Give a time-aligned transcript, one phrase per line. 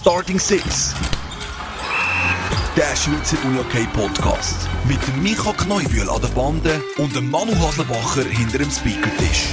[0.00, 0.94] Starting Six.
[2.76, 4.68] Der Schweizer Unihockey Podcast.
[4.86, 9.48] Mit dem Micha Kneubühl an der Bande und dem Manu Haslebacher hinter dem Speakertisch.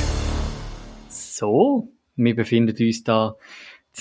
[1.09, 3.37] So, wir befinden uns da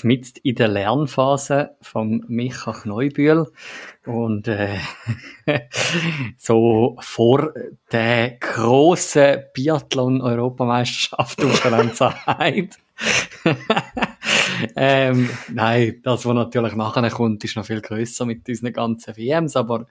[0.03, 3.51] mitten in der Lernphase vom Micha Kneubühl
[4.05, 4.77] und äh,
[6.37, 7.55] so vor
[7.91, 12.69] der grossen Biathlon-Europameisterschaft auf der Lenzerheide.
[14.75, 19.55] ähm, nein, das, was natürlich nachher kommt, ist noch viel grösser mit unseren ganzen WMs,
[19.55, 19.87] aber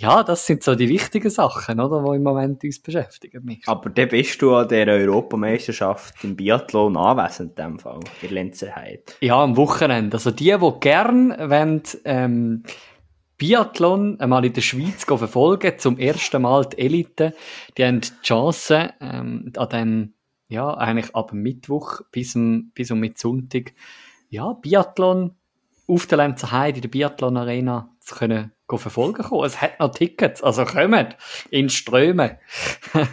[0.00, 3.44] ja, das sind so die wichtigen Sachen, oder, die im Moment uns beschäftigen.
[3.44, 3.62] Mich.
[3.66, 9.02] Aber dann bist du an der Europameisterschaft im Biathlon anwesend, in dem Fall, in Lenzerheide.
[9.20, 10.16] Ja, am Wochenende.
[10.16, 12.62] Also die, die gern wollen, ähm,
[13.36, 17.34] Biathlon einmal in der Schweiz verfolgen, zum ersten Mal die Elite,
[17.76, 20.14] die haben die Chance, ähm, an dem,
[20.50, 23.72] ja, eigentlich ab Mittwoch bis, um, bis um mit Sonntag,
[24.28, 25.36] ja, Biathlon
[25.86, 29.44] auf der Lenzer Heide in der Biathlon Arena zu können verfolgen kommen.
[29.44, 31.14] Es hat noch Tickets, also kommen
[31.50, 32.38] in Strömen.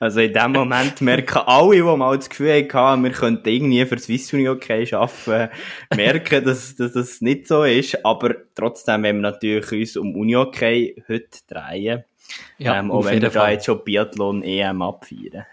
[0.00, 3.98] also in dem Moment merken alle, die mal das Gefühl hatten, wir könnten irgendwie für
[3.98, 5.52] Swiss Uni okay arbeiten,
[5.94, 8.04] merken, dass, dass das nicht so ist.
[8.04, 12.04] Aber trotzdem, wenn wir natürlich uns um Uni okay heute drehen,
[12.58, 15.46] ja, ähm, auch wenn wir da jetzt schon Biathlon EM abfeiern.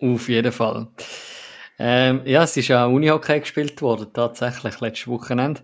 [0.00, 0.88] Auf jeden Fall.
[1.78, 5.62] Ähm, ja, es ist ja Unihockey gespielt worden, tatsächlich, letztes Wochenende.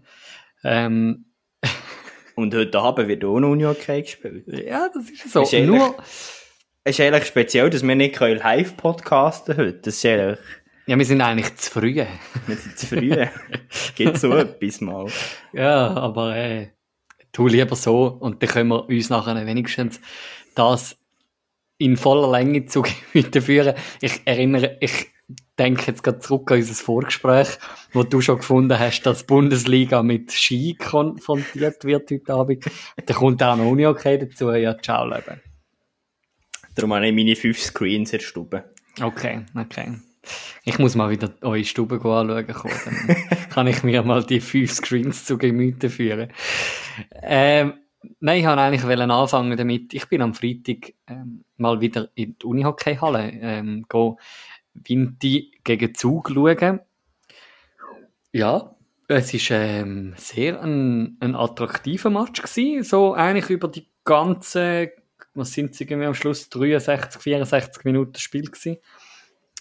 [0.65, 1.27] Ähm,
[2.35, 4.45] und heute Abend wird auch noch Unihockey gespielt.
[4.47, 5.43] Ja, das ist so.
[5.43, 5.97] Ist Nur...
[6.85, 9.75] Es ist eigentlich speziell, dass wir nicht live podcasten heute.
[9.75, 10.39] Das ist eigentlich...
[10.87, 11.95] Ja, wir sind eigentlich zu früh.
[11.95, 13.15] wir sind zu früh.
[13.95, 15.07] Geht so etwas mal.
[15.53, 16.69] Ja, aber äh,
[17.31, 20.01] tu lieber so und dann können wir uns nachher wenigstens
[20.55, 20.97] das
[21.79, 23.75] in voller Länge zu Gemüte führen.
[24.01, 25.09] Ich erinnere, ich
[25.59, 27.49] denke jetzt gerade zurück an unser Vorgespräch,
[27.93, 32.65] wo du schon gefunden hast, dass die Bundesliga mit Ski konfrontiert wird heute Abend.
[33.05, 34.51] Da kommt auch noch Uni-Okay dazu.
[34.53, 35.41] Ja, ciao, Leben.
[36.75, 38.65] Darum habe ich meine fünf Screens in der Stube.
[39.01, 39.99] Okay, okay.
[40.65, 42.47] Ich muss mal wieder eure Stube anschauen
[43.09, 46.33] Dann kann ich mir mal die fünf Screens zu Gemüte führen.
[47.23, 47.75] Ähm,
[48.21, 49.95] nein, ich wollte eigentlich anfangen damit.
[49.95, 53.87] Ich bin am Freitag ähm, mal wieder in die Unihockey-Halle ähm,
[54.75, 56.81] Vinti gegen Zug schauen.
[58.33, 58.77] Ja,
[59.09, 64.93] es ist ähm, sehr ein, ein attraktiver Match gewesen, so eigentlich über die ganze,
[65.35, 68.77] was sind sie am Schluss, 63, 64 Minuten Spiel gewesen.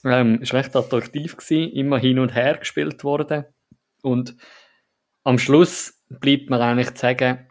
[0.04, 3.46] Ähm, ist recht attraktiv gewesen, immer hin und her gespielt worden
[4.02, 4.36] und
[5.24, 7.48] am Schluss bleibt mir eigentlich zu sagen,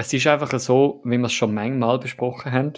[0.00, 2.74] es ist einfach so, wie wir es schon manchmal besprochen haben,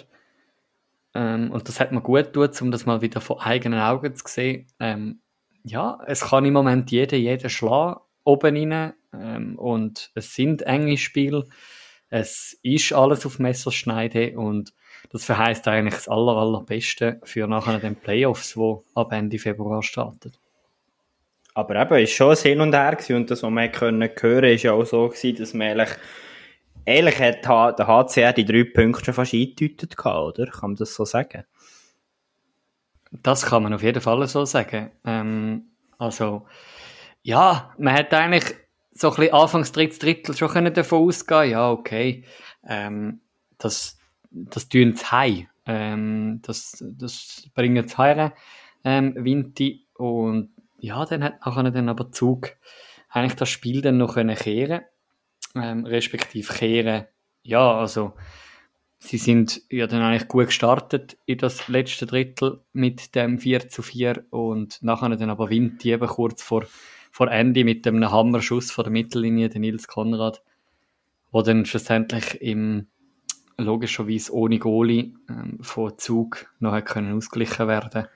[1.13, 4.23] ähm, und das hat mir gut tut, um das mal wieder vor eigenen Augen zu
[4.27, 4.67] sehen.
[4.79, 5.19] Ähm,
[5.63, 8.93] ja, es kann im Moment jeder, jeder schlagen, oben rein.
[9.13, 11.45] Ähm, und es sind enge Spiele.
[12.09, 14.73] Es ist alles auf Messerschneide und
[15.11, 20.37] das verheißt eigentlich das aller, allerbeste für nachher den Playoffs, wo ab Ende Februar startet.
[21.53, 24.47] Aber eben, es war schon ein Hin und Her und das, was man hören konnte,
[24.47, 25.97] ist ja auch so dass man eigentlich
[26.85, 30.47] Ehrlich hat der HCR die drei Punkte schon fast eingedeutet oder?
[30.47, 31.43] Kann man das so sagen?
[33.11, 34.91] Das kann man auf jeden Fall so sagen.
[35.05, 36.47] Ähm, also,
[37.21, 38.55] ja, man hat eigentlich
[38.93, 42.25] so ein bisschen anfangs drittes Drittel schon können davon ausgehen ja, okay,
[42.67, 43.21] ähm,
[43.57, 43.97] das,
[44.31, 45.47] das tun sie heim.
[45.65, 48.31] Ähm, das, das bringen sie heim,
[48.83, 49.87] ähm, Vinti.
[49.95, 52.53] Und ja, dann hat nachher dann aber Zug
[53.09, 54.81] eigentlich das Spiel dann noch können kehren
[55.55, 57.05] ähm, respektive kehren.
[57.43, 58.13] Ja, also
[58.99, 63.81] sie sind ja dann eigentlich gut gestartet in das letzte Drittel mit dem 4 zu
[63.81, 66.65] 4 und nachher dann aber winnt die eben kurz vor,
[67.11, 70.43] vor Ende mit dem Hammerschuss vor der Mittellinie, der Nils Konrad,
[71.31, 72.87] wo dann schlussendlich im
[73.57, 78.07] logischerweise ohne Goalie ähm, von Zug noch können ausgeglichen werden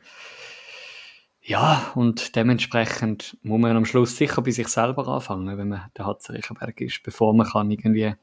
[1.48, 6.08] ja, und dementsprechend muss man am Schluss sicher bei sich selber anfangen, wenn man der
[6.08, 8.16] Hatz Riechenberg ist, bevor man kann irgendwie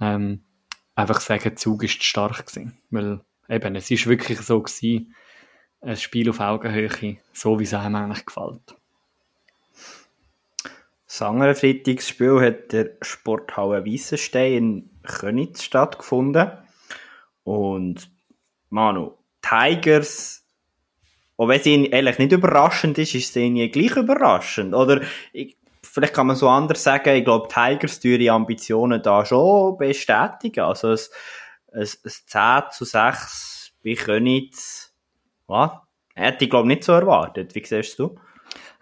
[0.00, 0.42] ähm,
[0.96, 2.76] einfach sagen, Zug ist stark gewesen.
[2.90, 5.14] Weil eben, es ist wirklich so gewesen,
[5.82, 8.74] ein Spiel auf Augenhöhe, so wie es einem eigentlich gefällt.
[11.06, 16.50] Das andere Freitagsspiel hat der Sporthalle Weissenstein in Könitz stattgefunden.
[17.44, 18.10] Und
[18.68, 19.12] Manu,
[19.42, 20.41] Tigers
[21.42, 24.74] und wenn es ihnen ehrlich nicht überraschend ist, ist es ihnen gleich überraschend.
[24.74, 25.00] Oder
[25.32, 30.60] ich, vielleicht kann man so anders sagen, ich glaube, Tigers ihre Ambitionen da schon bestätigen.
[30.60, 30.98] Also ein,
[31.72, 31.88] ein, ein
[32.26, 34.94] 10 zu 6 bei Könitz,
[35.48, 35.82] ja,
[36.14, 37.56] hätte ich glaube nicht so erwartet.
[37.56, 38.14] Wie siehst du?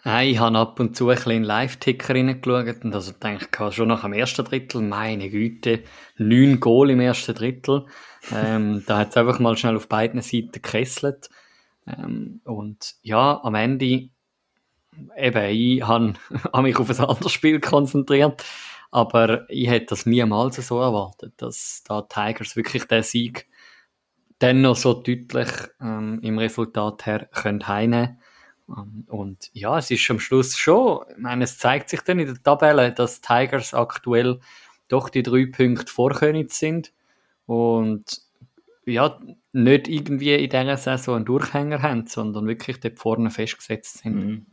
[0.04, 4.02] Nein, ich habe ab und zu ein bisschen Live-Ticker reingeschaut und also denke schon nach
[4.02, 5.82] dem ersten Drittel, meine Güte,
[6.18, 7.86] neun Goal im ersten Drittel.
[8.34, 11.30] Ähm, da hat es einfach mal schnell auf beiden Seiten gekesselt.
[11.86, 14.10] Ähm, und ja, am Ende,
[15.16, 16.14] eben, ich habe
[16.62, 18.44] mich auf ein anderes Spiel konzentriert,
[18.90, 23.48] aber ich hätte das niemals so erwartet, dass da Tigers wirklich den Sieg
[24.38, 25.48] dann noch so deutlich
[25.80, 28.18] ähm, im Resultat her können heimnehmen
[28.76, 32.26] ähm, und ja, es ist am Schluss schon, ich meine, es zeigt sich dann in
[32.26, 34.40] der Tabelle, dass Tigers aktuell
[34.88, 36.92] doch die drei Punkte vor Königs sind.
[37.46, 38.04] Und
[38.86, 39.20] ja,
[39.52, 44.14] nicht irgendwie in dieser Saison einen Durchhänger haben, sondern wirklich dort vorne festgesetzt sind.
[44.14, 44.46] Mhm.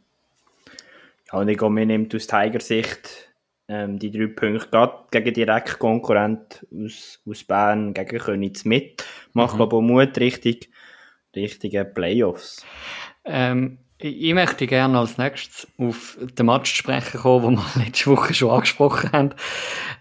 [1.32, 3.34] Ja, und ich glaube, mir nimmt aus Tiger-Sicht
[3.68, 9.04] ähm, die drei Punkte gerade gegen Direktkonkurrent aus, aus Bern, gegen Königs mit.
[9.34, 9.58] Macht, mhm.
[9.58, 10.70] glaube ich, Mut richtig,
[11.36, 12.66] richtige Playoffs.
[13.26, 18.34] Ähm, ich möchte gerne als nächstes auf den Match sprechen kommen, den wir letzte Woche
[18.34, 19.30] schon angesprochen haben,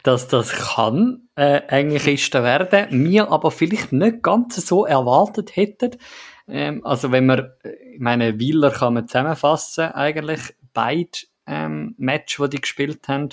[0.02, 5.92] dass das kann äh, Englischen werden, wir aber vielleicht nicht ganz so erwartet hätten.
[6.46, 11.08] Ähm, also wenn man, ich meine, Wieler kann man zusammenfassen eigentlich, beide
[11.46, 13.30] ähm, Match, die die gespielt haben.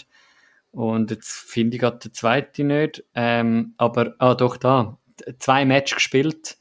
[0.71, 3.04] Und jetzt finde ich gerade den zweiten nicht.
[3.13, 4.98] Ähm, aber, ah doch, da.
[5.38, 6.57] Zwei Match gespielt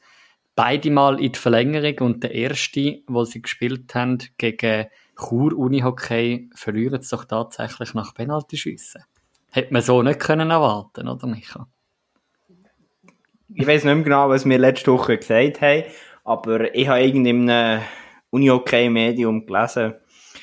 [0.55, 6.49] beide Mal in die Verlängerung und der erste, wo sie gespielt haben gegen Chur Unihockey,
[6.55, 9.03] verlieren sie doch tatsächlich nach Penaltyschüssen.
[9.51, 11.67] Hätte man so nicht können erwarten, oder Micha?
[13.55, 15.83] Ich weiß nicht mehr genau, was wir letzte Woche gesagt haben,
[16.23, 17.83] aber ich habe irgendwie in einem
[18.31, 19.93] Unihockey-Medium gelesen,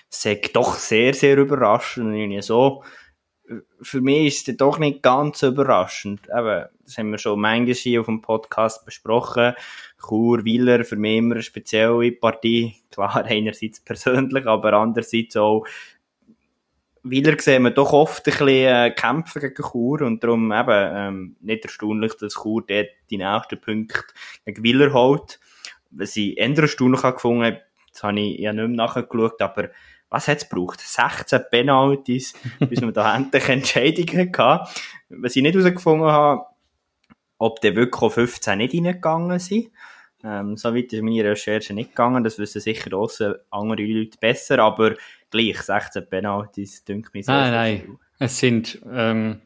[0.09, 2.15] es sei doch sehr, sehr überraschend.
[2.15, 2.85] Und so,
[3.81, 6.29] für mich ist es doch nicht ganz überraschend.
[6.29, 9.55] Eben, das haben wir schon manchmal hier auf dem Podcast besprochen.
[9.99, 12.77] Chur, Wieler, für mich immer eine spezielle Partie.
[12.91, 15.65] Klar, einerseits persönlich, aber andererseits auch
[17.03, 21.37] Wieler sehen wir doch oft ein bisschen äh, kämpfen gegen Chur und darum eben ähm,
[21.41, 24.03] nicht erstaunlich, dass Chur dort die nächsten Punkte
[24.45, 25.41] gegen Wieler holt.
[25.91, 27.63] Was ich eher erstaunlich gefunden habe,
[27.93, 29.71] das habe ich ja nicht mehr nachgeschaut, aber
[30.11, 30.81] was hat es gebraucht?
[30.81, 32.35] 16 Penalties,
[32.69, 34.69] bis wir da endlich Entscheidungen hatten.
[35.09, 36.45] Was ich nicht herausgefunden habe,
[37.39, 39.71] ob der wirklich 15 nicht reingegangen sind.
[40.23, 44.59] Ähm, so weit ist meine Recherche nicht gegangen, das wissen sicher draussen andere Leute besser,
[44.59, 44.97] aber
[45.31, 47.33] gleich 16 Penalties, dünkt mich so.
[47.33, 49.41] Nein, nein, es sind, ähm,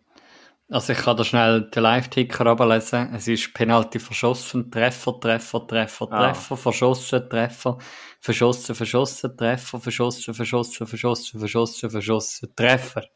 [0.70, 3.14] also ich kann da schnell den Live-Ticker ablesen.
[3.14, 6.32] Es ist Penalty verschossen, Treffer, Treffer, Treffer, ah.
[6.32, 7.78] Treffer, verschossen, Treffer,
[8.20, 13.05] verschossen, verschossen, Treffer, verschossen, verschossen, verschossen, verschossen, verschossen, Treffer.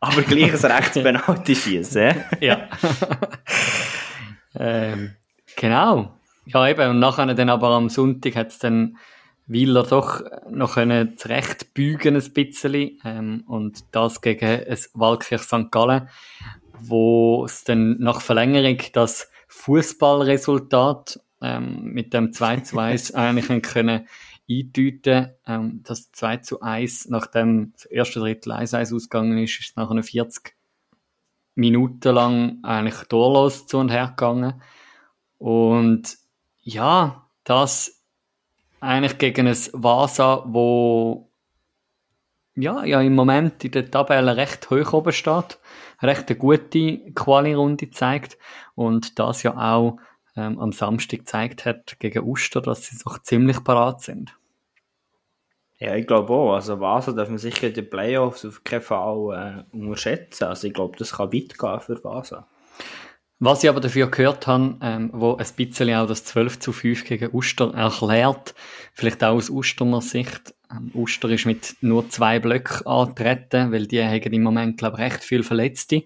[0.00, 2.68] Aber gleich ein rechts Penalty schießen, ja.
[4.54, 5.14] ähm,
[5.56, 6.18] genau.
[6.46, 6.90] Ja, eben.
[6.90, 8.96] Und nachher dann aber am Sonntag hat es dann
[9.50, 15.70] Wieler doch noch können zurechtbügen ein bisschen ähm, und das gegen ein Waldkirch St.
[15.72, 16.08] Gallen,
[16.78, 24.06] wo es dann nach Verlängerung das Fußballresultat ähm, mit dem 2 zu 1 eigentlich können
[24.48, 29.76] eindeuten ähm, Das 2 zu 1, nachdem das erste Drittel 1-1 ausgegangen ist, ist es
[29.76, 30.54] nach einer 40
[31.56, 34.62] Minuten lang eigentlich torlos zu und her gegangen.
[35.38, 36.18] Und
[36.62, 37.99] ja, das
[38.80, 41.30] eigentlich gegen ein Vasa, wo
[42.56, 45.58] ja, ja im Moment in der Tabelle recht hoch oben steht,
[46.02, 48.38] recht eine gute Quali-Runde zeigt
[48.74, 49.98] und das ja auch
[50.36, 54.36] ähm, am Samstag gezeigt hat gegen Uster, dass sie doch ziemlich parat sind.
[55.78, 56.54] Ja, ich glaube auch.
[56.54, 60.44] Also Vasa darf man sicher in den Playoffs auf keinen Fall äh, unterschätzen.
[60.44, 62.46] Also ich glaube, das kann weit gehen für Vasa.
[63.42, 67.04] Was ich aber dafür gehört habe, ähm, wo ein bisschen auch das 12 zu 5
[67.04, 68.54] gegen Uster erklärt,
[68.92, 70.54] vielleicht auch aus Usterner Sicht.
[70.70, 75.04] Ähm, Uster ist mit nur zwei Blöcken antreten, weil die haben im Moment, glaube ich,
[75.04, 76.02] recht viel Verletzte.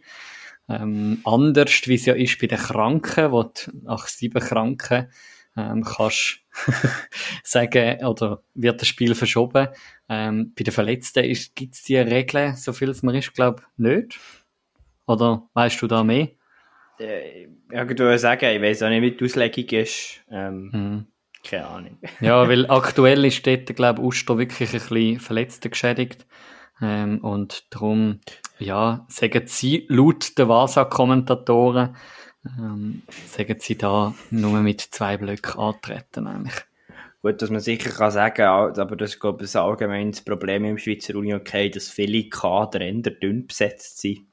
[0.68, 3.50] Ähm, anders, wie es ja ist bei den Kranken, wo du
[3.82, 5.08] nach sieben Kranken
[5.56, 6.38] ähm, kannst
[7.42, 9.70] sagen, oder wird das Spiel verschoben.
[10.08, 11.24] Ähm, bei den Verletzten
[11.56, 14.20] gibt es die Regeln, so viel es mir ist, glaube ich, nicht.
[15.08, 16.28] Oder weißt du da mehr?
[16.98, 20.20] Äh, irgendwo sagen, ich weiß auch nicht, wie die Auslegung ist.
[20.30, 21.06] Ähm, mhm.
[21.44, 21.98] Keine Ahnung.
[22.20, 26.26] ja, weil aktuell ist dort, glaube ich, Uster wirklich ein bisschen verletzt geschädigt.
[26.80, 28.20] Ähm, und darum,
[28.58, 31.96] ja, sagen sie laut der Vasa-Kommentatoren,
[32.58, 36.54] ähm, sagen sie da nur mit zwei Blöcken antreten eigentlich.
[37.22, 40.76] Gut, dass man sicher kann sagen, aber das ist, glaube ich, ein allgemeines Problem im
[40.76, 44.26] Schweizer Uni, okay, dass viele Kader eher dünn besetzt sind.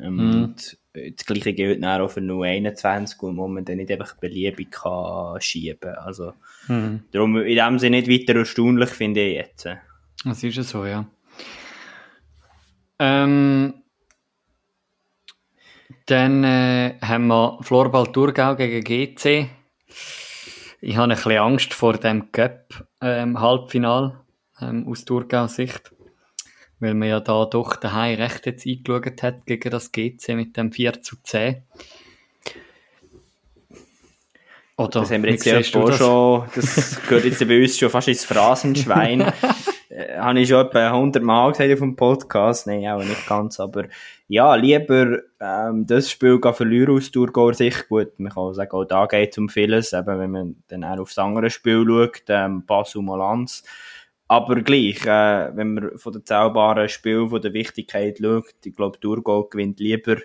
[0.00, 0.42] Ähm, mhm.
[0.44, 5.40] Und das gleiche gilt dann auch für 021, wo man dann nicht einfach beliebig kann
[5.40, 6.34] schieben Also,
[6.68, 7.04] mhm.
[7.12, 9.68] darum in dem Sinne nicht weiter erstaunlich, finde ich jetzt.
[10.24, 11.06] Das ist ja so, ja.
[12.98, 13.74] Ähm,
[16.06, 19.48] dann äh, haben wir Florball Thurgau gegen GC.
[20.80, 24.20] Ich habe ein bisschen Angst vor dem Cup-Halbfinal
[24.60, 25.92] ähm, ähm, aus Thurgau-Sicht
[26.82, 30.72] weil man ja da doch daheim recht jetzt eingeschaut hat gegen das GC mit dem
[30.72, 31.62] 4 zu 10.
[34.76, 38.24] Oder, das haben wir jetzt ja schon, das gehört jetzt bei uns schon fast ins
[38.24, 39.20] Phrasenschwein.
[39.90, 43.60] äh, habe ich schon etwa 100 Mal gesagt auf dem Podcast, nein, auch nicht ganz,
[43.60, 43.84] aber
[44.26, 48.84] ja, lieber ähm, das Spiel verlieren aus Thurgauer Sicht, gut, man kann auch sagen, auch
[48.84, 52.66] da geht es um vieles, eben wenn man dann auch aufs andere Spiel schaut, ähm,
[52.66, 53.62] Basel Malanz,
[54.32, 58.98] aber gleich, äh, wenn man von den zählbaren Spielen, von der Wichtigkeit schaut, ich glaube,
[58.98, 60.16] Thurgau gewinnt lieber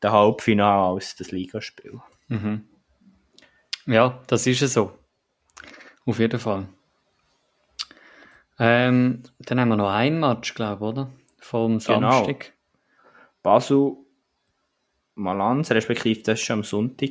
[0.00, 2.00] das Halbfinale als das Ligaspiel.
[2.26, 2.64] Mhm.
[3.86, 4.98] Ja, das ist es so.
[6.06, 6.66] Auf jeden Fall.
[8.58, 11.10] Ähm, dann haben wir noch ein Match, glaube ich, oder?
[11.38, 12.10] Vom genau.
[12.10, 12.40] Samstag.
[12.40, 12.54] Genau.
[13.44, 13.96] Basel
[15.14, 17.10] Malanz, respektive das war am Sonntag.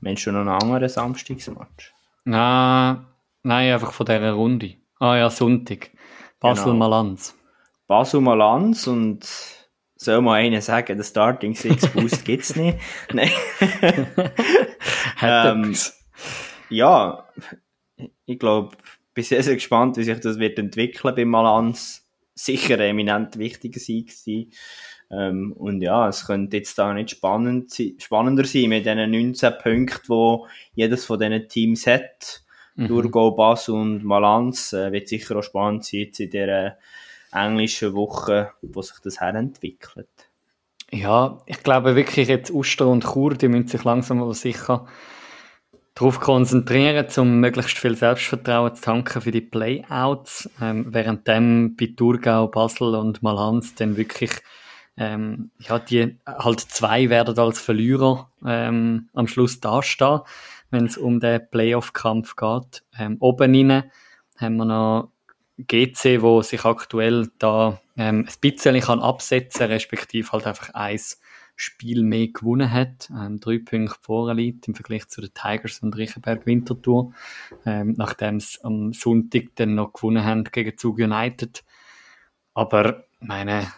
[0.00, 1.94] Meinst du noch einen anderen Samstagsmatch?
[2.24, 3.06] Nein,
[3.44, 4.74] nein, einfach von dieser Runde.
[4.98, 5.90] Ah ja, Sonntag.
[6.40, 7.32] Basel-Malanz.
[7.32, 7.42] Genau.
[7.86, 9.26] Basel-Malanz und
[9.96, 12.78] soll mal einer sagen, der Starting Six Boost gibt es nicht.
[13.12, 13.30] Nein.
[15.22, 15.76] ähm,
[16.68, 17.28] ja,
[18.26, 18.76] ich glaube,
[19.14, 22.06] bin sehr, sehr gespannt, wie sich das wird entwickeln bei Malanz.
[22.34, 24.50] Sicher ein eminent wichtiger Sieg sein.
[25.10, 30.40] Ähm, und ja, es könnte jetzt da nicht spannend, spannender sein mit diesen 19 Punkten,
[30.74, 32.42] die jedes von diesen Teams hat.
[32.76, 32.88] Mhm.
[32.88, 36.76] Thurgau, Bass und Malanz äh, wird sicher auch spannend sein jetzt in dieser
[37.32, 40.08] englischen Woche, wo sich das herentwickelt.
[40.92, 44.86] Ja, ich glaube wirklich jetzt Uster und Chur, die müssen sich langsam aber sicher
[45.94, 52.48] darauf konzentrieren, um möglichst viel Selbstvertrauen zu tanken für die Playouts, ähm, währenddem bei Thurgau,
[52.48, 54.30] Basel und Malanz dann wirklich
[54.98, 60.20] ähm, ja, die halt zwei werden als Verlierer ähm, am Schluss dastehen
[60.70, 62.84] wenn es um den Playoff-Kampf geht.
[62.98, 63.90] Ähm, oben rein
[64.38, 65.12] haben wir noch
[65.58, 71.20] GC, wo sich aktuell da ähm, ein bisschen kann absetzen respektive halt einfach eins
[71.58, 75.96] Spiel mehr gewonnen hat, ähm, drei Punkte vorne liegt im Vergleich zu den Tigers und
[75.96, 77.14] Riechenberg Winterthur,
[77.64, 81.64] ähm, nachdem es am Sonntag dann noch gewonnen haben gegen Zug United.
[82.52, 83.72] Aber meine,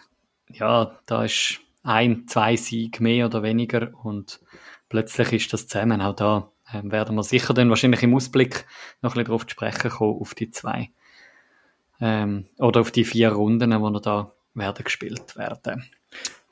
[0.49, 4.41] ja, da ist ein, zwei Siege mehr oder weniger und
[4.89, 8.65] plötzlich ist das zusammen auch da ähm, werden wir sicher dann wahrscheinlich im Ausblick
[9.01, 10.91] noch ein bisschen darauf zu sprechen kommen, auf die zwei
[12.01, 15.89] ähm, oder auf die vier Runden, die noch da werden gespielt werden.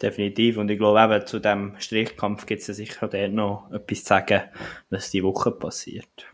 [0.01, 0.57] Definitiv.
[0.57, 4.05] Und ich glaube eben, zu dem Strichkampf gibt es ja sicher dort noch etwas zu
[4.05, 4.43] sagen,
[4.89, 6.27] was die Woche passiert.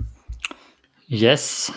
[1.07, 1.71] Yes.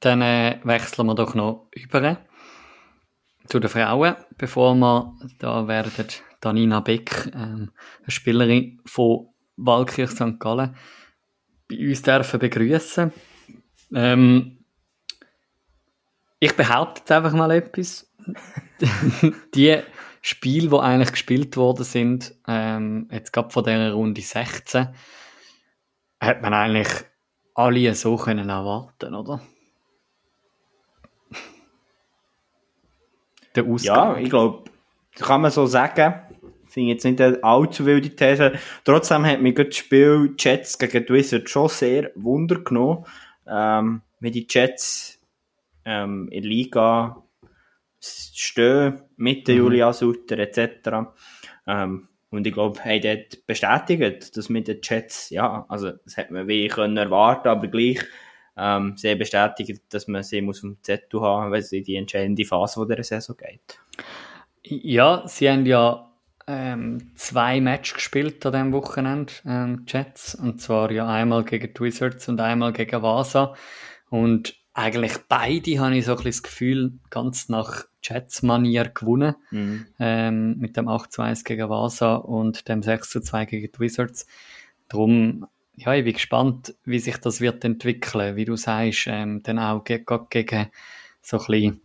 [0.00, 2.18] Dann äh, wechseln wir doch noch über
[3.46, 6.06] zu den Frauen, bevor wir da werden
[6.40, 7.70] Danina Beck, ähm,
[8.02, 9.28] eine Spielerin von
[9.64, 10.38] Waldkirch St.
[10.38, 10.76] Gallen
[11.68, 13.12] bei uns dürfen begrüßen.
[13.94, 14.58] Ähm,
[16.40, 18.10] ich behaupte jetzt einfach mal etwas.
[19.54, 19.80] die
[20.20, 24.88] Spiele, die eigentlich gespielt worden sind, ähm, jetzt gerade von dieser Runde 16,
[26.20, 26.88] hat man eigentlich
[27.54, 29.40] alle so können erwarten, oder?
[33.54, 33.64] Der.
[33.82, 34.70] Ja, ich glaube,
[35.16, 36.22] kann man so sagen
[36.72, 38.52] finde jetzt nicht eine allzu wilde These.
[38.84, 43.04] Trotzdem hat mich das Spiel Jets gegen die Wizards schon sehr Wunder genommen.
[43.46, 45.20] Ähm, wie die Jets
[45.84, 47.22] ähm, in der Liga
[48.00, 49.60] stehen, mit der mhm.
[49.60, 51.10] Julia Sutter etc.
[51.66, 56.32] Ähm, und ich glaube, haben dort bestätigt, dass mit den Jets, ja, also das hätte
[56.32, 58.00] man wie können erwarten, aber gleich
[58.56, 62.44] ähm, sehr bestätigt, dass man sie muss vom Zettel haben, weil es in die entscheidende
[62.44, 63.80] Phase der Saison geht.
[64.62, 66.11] Ja, sie haben ja
[66.52, 70.34] ähm, zwei Matches gespielt an diesem Wochenende, ähm, Jets.
[70.34, 73.54] Und zwar ja einmal gegen die Wizards und einmal gegen Vasa.
[74.10, 79.34] Und eigentlich beide habe ich so ein bisschen das Gefühl, ganz nach Jets-Manier gewonnen.
[79.50, 79.86] Mhm.
[79.98, 83.80] Ähm, mit dem 8 zu 1 gegen Vasa und dem 6 zu 2 gegen die
[83.80, 84.26] Wizards.
[84.88, 88.36] Darum, ja, ich bin gespannt, wie sich das wird entwickeln.
[88.36, 90.68] Wie du sagst, ähm, dann auch gegen, gegen
[91.22, 91.80] so ein bisschen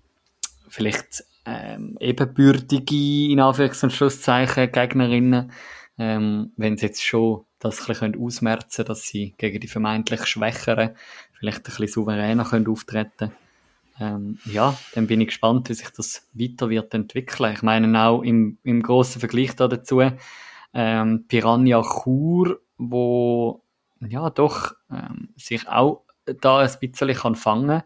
[0.69, 5.51] vielleicht ähm, ebenbürtige, in Anführungs- und Schlusszeichen, Gegnerinnen,
[5.97, 10.25] ähm, wenn sie jetzt schon das ein bisschen ausmerzen können, dass sie gegen die vermeintlich
[10.25, 10.95] Schwächeren
[11.39, 13.31] vielleicht ein bisschen souveräner können auftreten
[13.99, 17.53] ähm, ja, dann bin ich gespannt, wie sich das weiter wird entwickeln.
[17.53, 20.03] Ich meine auch im, im grossen Vergleich da dazu,
[20.73, 23.63] ähm, Piranha Chur, wo
[23.99, 26.03] ja doch ähm, sich auch
[26.41, 27.81] da ein bisschen kann fangen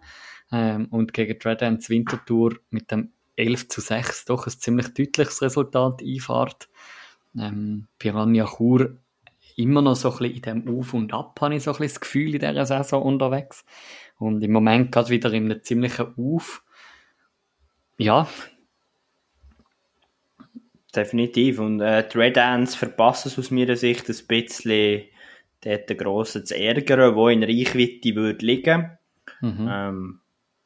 [0.51, 5.41] ähm, und gegen Red Ends Wintertour mit dem 11 zu 6 doch ein ziemlich deutliches
[5.41, 6.69] Resultat einfahrt.
[7.38, 8.98] Ähm, Piranha Chur
[9.57, 11.93] immer noch so ein bisschen in dem Auf und Ab, habe ich so ein bisschen
[11.93, 13.65] das Gefühl in dieser Saison unterwegs.
[14.17, 16.63] Und im Moment gerade wieder in einem ziemlichen Auf.
[17.98, 18.27] Ja.
[20.95, 21.60] Definitiv.
[21.60, 25.03] Und äh, die Red Ants verpassen es aus meiner Sicht ein bisschen,
[25.62, 28.98] dort den Grossen zu ärgern, wo in Reichweite würde liegen.
[29.41, 29.69] Mhm.
[29.69, 30.19] Ähm,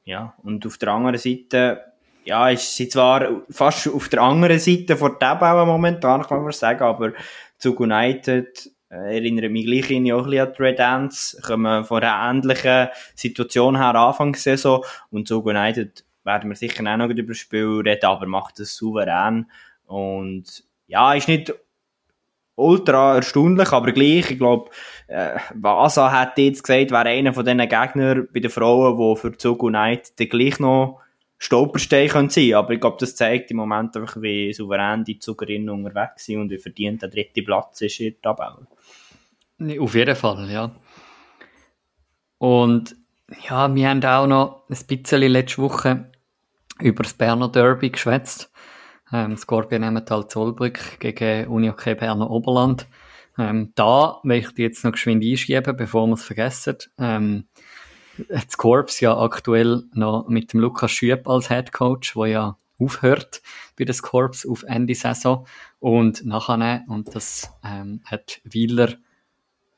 [0.03, 1.93] ja, und auf der anderen Seite,
[2.25, 6.83] ja, ist sie zwar fast auf der anderen Seite der Tabelle momentan, kann man sagen,
[6.83, 7.13] aber
[7.57, 11.85] zu United äh, erinnere mich gleich in auch ein bisschen an die Red Ants, kommen
[11.85, 17.23] von einer ähnlichen Situation her Anfangssaison und so United werden wir sicher auch noch über
[17.23, 19.45] das Spiel reden, aber macht es souverän.
[19.85, 21.53] Und ja, ist nicht
[22.55, 24.71] ultra erstaunlich, aber gleich, ich glaube,
[25.07, 29.37] äh, Vasa hat jetzt gesagt, wäre einer von diesen Gegnern bei den Frauen, die für
[29.37, 31.04] Zug United gleich noch
[31.37, 35.69] Stolperstein können sein aber ich glaube, das zeigt im Moment einfach, wie souverän die Zugerinnen
[35.69, 38.67] unterwegs sind und wie verdient der dritte Platz ist in der Tabelle.
[39.79, 40.71] Auf jeden Fall, ja.
[42.37, 42.95] Und
[43.49, 46.11] ja, wir haben auch noch ein bisschen letzte Woche
[46.79, 48.51] über das Berner Derby geschwätzt.
[49.11, 52.87] Ähm, Scorpion Emmental Zollbrück gegen Unihockey Berner Oberland.
[53.37, 56.77] Ähm, da möchte ich jetzt noch geschwind einschieben, bevor wir es vergessen.
[56.97, 57.47] Ähm,
[58.29, 63.41] das Corps ja aktuell noch mit dem Lukas Schüb als Head Coach, wo ja aufhört
[63.77, 65.47] bei das Corps auf Ende Saison
[65.79, 68.93] und nachher und das ähm, hat Wieler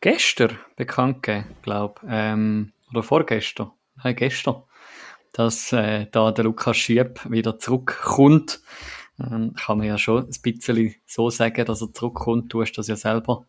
[0.01, 3.71] gestern bekannt gegeben, glaube ähm, oder vorgestern,
[4.03, 4.63] nein gestern,
[5.33, 8.61] dass äh, da der Lukas Schüb wieder zurückkommt.
[9.19, 12.53] Ähm, kann man ja schon ein bisschen so sagen, dass er zurückkommt.
[12.53, 13.45] Du hast das ja selber.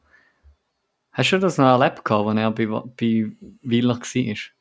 [1.13, 4.58] Hast du das noch erlebt, als er bei, bei Wieler war?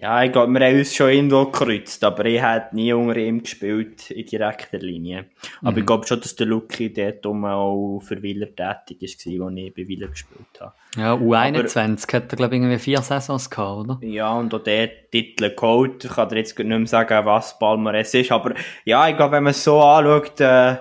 [0.00, 3.42] Ja, ich glaube, wir haben uns schon irgendwo gekreuzt, aber ich habe nie unter ihm
[3.42, 5.26] gespielt in direkter Linie.
[5.60, 5.78] Aber mhm.
[5.78, 9.88] ich glaube schon, dass der Lucky dort auch für Wieler tätig war, als ich bei
[9.88, 10.72] Wieler gespielt habe.
[10.96, 13.98] Ja, U21 aber, hat er, glaube ich, irgendwie vier Saisons gehabt, oder?
[14.02, 16.04] Ja, und auch der Titel geholt.
[16.04, 19.44] Ich kann dir jetzt nicht mehr sagen, was Palmares ist, aber ja, ich glaube, wenn
[19.44, 20.76] man es so anschaut, äh,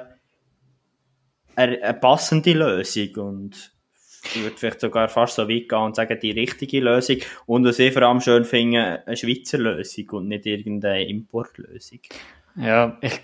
[1.55, 3.76] eine passende Lösung und
[4.23, 7.17] ich würde vielleicht sogar fast so weit gehen und sagen, die richtige Lösung.
[7.45, 11.99] Und was ich vor allem schön finde, eine Schweizer Lösung und nicht irgendeine Importlösung.
[12.55, 13.21] Ja, ich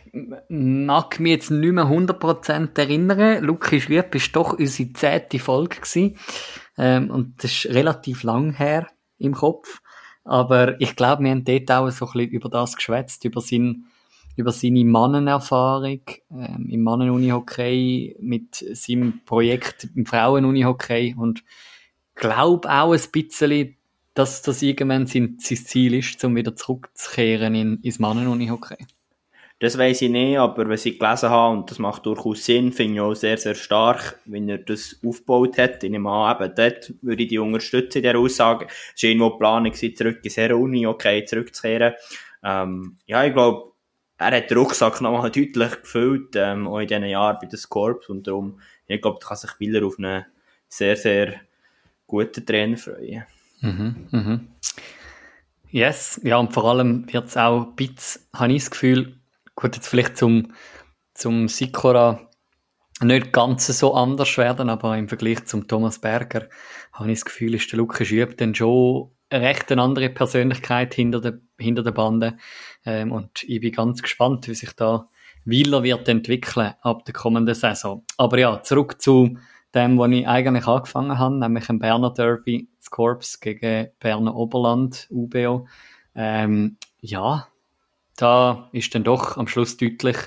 [0.47, 3.43] mag mich jetzt nicht mehr 100% erinnern.
[3.43, 6.17] Luki Schwieb war doch unsere zehnte Folge gewesen.
[6.77, 9.81] Ähm, und das ist relativ lang her im Kopf.
[10.23, 13.87] Aber ich glaube, wir haben dort auch so ein bisschen über das geschwätzt, über seinen
[14.35, 21.43] über seine Mannenerfahrung ähm, im Mannen-Unihockey mit seinem Projekt im Frauen-Unihockey und
[22.15, 23.75] glaube auch ein bisschen,
[24.13, 28.85] dass das irgendwann sein, sein Ziel ist, um wieder zurückzukehren in, ins Mannen-Unihockey.
[29.59, 32.95] Das weiß ich nicht, aber was ich gelesen habe, und das macht durchaus Sinn, finde
[32.95, 35.83] ich auch sehr, sehr stark, wenn er das aufgebaut hat.
[35.83, 38.67] Ich nehme an, eben dort würde ich die unterstützen in dieser Aussage.
[38.93, 41.93] Es war irgendwo die Planung, zurück ins Uni-Okay zurückzukehren.
[42.43, 43.72] Ähm, ja, ich glaube,
[44.29, 48.09] er hat den Rucksack nochmal deutlich gefüllt, ähm, auch in diesen Jahren bei den Scorps
[48.09, 50.25] und darum, ich glaube, da kann sich Willer auf einen
[50.67, 51.35] sehr, sehr
[52.07, 53.25] guten Trainer freuen.
[53.61, 54.47] Mhm, mhm.
[55.69, 59.17] Yes, ja, und vor allem wird es auch ein bisschen, habe ich das Gefühl,
[59.55, 60.53] gut, jetzt vielleicht zum,
[61.13, 62.29] zum Sikora
[63.01, 66.47] nicht ganz so anders werden, aber im Vergleich zum Thomas Berger
[66.91, 71.21] habe ich das Gefühl, ist der Lukas Schüb dann schon recht eine andere Persönlichkeit hinter
[71.21, 72.37] der, hinter der Bande.
[72.85, 75.09] Ähm, und ich bin ganz gespannt, wie sich da
[75.45, 78.05] Wieler wird entwickeln ab der kommenden Saison.
[78.17, 79.37] Aber ja, zurück zu
[79.75, 85.07] dem, wo ich eigentlich angefangen habe, nämlich ein Berner Derby, das Corps gegen Berner Oberland,
[85.09, 85.67] UBO.
[86.15, 87.47] Ähm, ja,
[88.15, 90.17] da ist dann doch am Schluss deutlich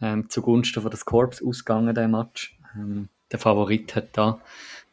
[0.00, 2.58] ähm, zugunsten von des Corps ausgegangen, der Match.
[2.74, 4.40] Ähm, der Favorit hat da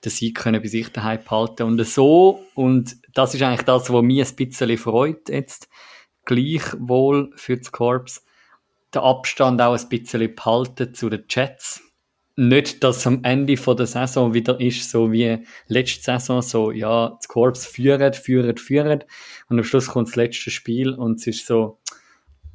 [0.04, 4.04] den Sieg können bei sich daheim behalten und so und das ist eigentlich das, was
[4.04, 5.70] mich ein bisschen freut jetzt
[6.26, 8.24] gleichwohl für das Korps
[8.94, 11.84] der Abstand auch ein bisschen behalten zu den Jets.
[12.36, 17.10] Nicht, dass am Ende von der Saison wieder ist, so wie letzte Saison, so, ja,
[17.10, 19.08] das Korps führt, führt, führt
[19.50, 21.80] und am Schluss kommt das letzte Spiel und es ist so,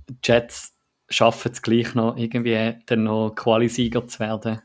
[0.09, 0.77] die Jets
[1.09, 4.63] schaffen es gleich noch, irgendwie dann noch Qualisieger zu werden.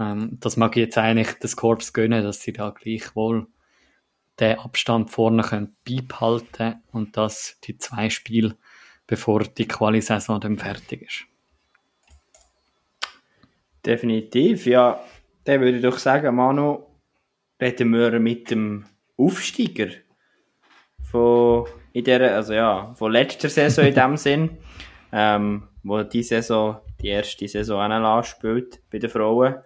[0.00, 3.46] Ähm, das mag ich jetzt eigentlich das Korps gönnen, dass sie da gleichwohl
[4.40, 8.56] den Abstand vorne können beibehalten und das die zwei Spiele,
[9.06, 11.26] bevor die Quali-Saison dann fertig ist.
[13.84, 15.00] Definitiv, ja.
[15.44, 16.86] Dann würde ich doch sagen, Manu,
[17.60, 18.86] reden wir mit dem
[19.16, 19.88] Aufsteiger
[21.10, 24.58] von, in der, also ja, von letzter Saison in dem Sinn,
[25.12, 29.56] ähm, wo die Saison, die erste Saison NLA spielt bei den Frauen.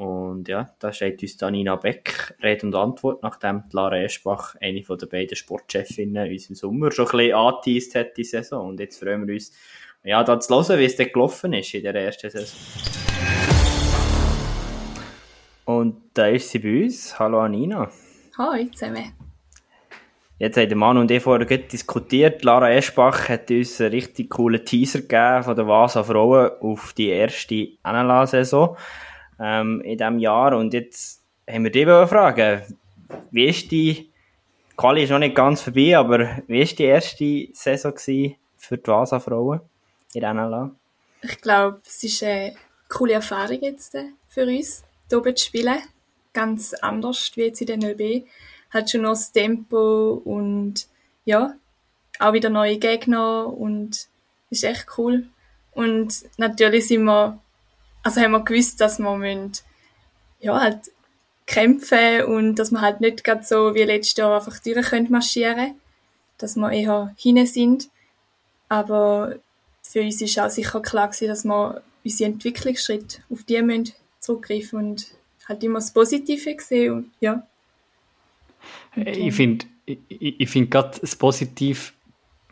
[0.00, 4.96] Und ja, da steht uns Danina Beck Rede und Antwort, nachdem Lara Eschbach, eine von
[4.96, 8.70] den beiden Sportchefinnen, uns im Sommer schon ein bisschen angeteased hat, die Saison.
[8.70, 9.52] Und jetzt freuen wir uns,
[10.02, 12.58] ja, da zu hören, wie es denn gelaufen ist in der ersten Saison.
[15.66, 17.18] Und da ist sie bei uns.
[17.18, 17.90] Hallo Anina.
[18.38, 19.12] Hallo zusammen.
[20.38, 22.42] Jetzt haben der Mann und ich vorher diskutiert.
[22.42, 27.08] Lara Eschbach hat uns einen richtig coolen Teaser gegeben von der Vasa Frauen auf die
[27.08, 28.78] erste NLA-Saison
[29.40, 30.56] ähm, in diesem Jahr.
[30.56, 32.62] Und jetzt haben wir dich fragen,
[33.30, 34.10] wie ist die,
[34.76, 39.20] Quali ist noch nicht ganz vorbei, aber wie ist die erste Saison für die Vasa
[39.20, 39.60] Frauen
[40.14, 40.70] in NLA?
[41.22, 42.54] Ich glaube, es ist eine
[42.88, 45.78] coole Erfahrung jetzt äh, für uns hier oben zu spielen.
[46.32, 48.26] Ganz anders wie jetzt in der NLB.
[48.70, 50.86] Hat schon noch das Tempo und
[51.24, 51.54] ja,
[52.18, 54.08] auch wieder neue Gegner und
[54.50, 55.26] ist echt cool.
[55.72, 57.40] Und natürlich sind wir,
[58.02, 59.52] also haben wir gewusst, dass wir müssen,
[60.40, 60.90] ja, halt
[61.46, 65.74] kämpfen und dass wir halt nicht gerade so wie letztes Jahr einfach durch können marschieren
[66.40, 67.90] dass wir eher hinten sind.
[68.68, 69.36] Aber
[69.82, 74.78] für uns ist auch sicher klar gewesen, dass wir unsere Entwicklungsschritte auf die müssen zurückgreifen
[74.78, 75.06] und
[75.48, 77.46] halt immer das Positive gesehen und ja.
[78.94, 81.92] Und, ich finde ich, ich find gerade das Positive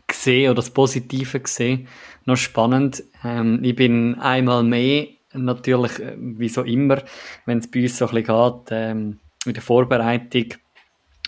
[0.07, 1.87] gesehen oder das Positive gesehen
[2.25, 3.03] noch spannend.
[3.23, 7.01] Ähm, ich bin einmal mehr natürlich, äh, wie so immer,
[7.45, 10.53] wenn es bei uns so ein bisschen geht, ähm, mit der Vorbereitung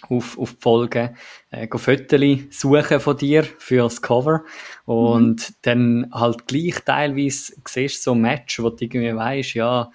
[0.09, 1.13] auf, auf die Folge,
[1.51, 4.43] äh, Fotos suchen von dir für das Cover
[4.85, 5.55] und mhm.
[5.61, 9.91] dann halt gleich teilweise siehst du so ein Match, wo du irgendwie weißt, ja,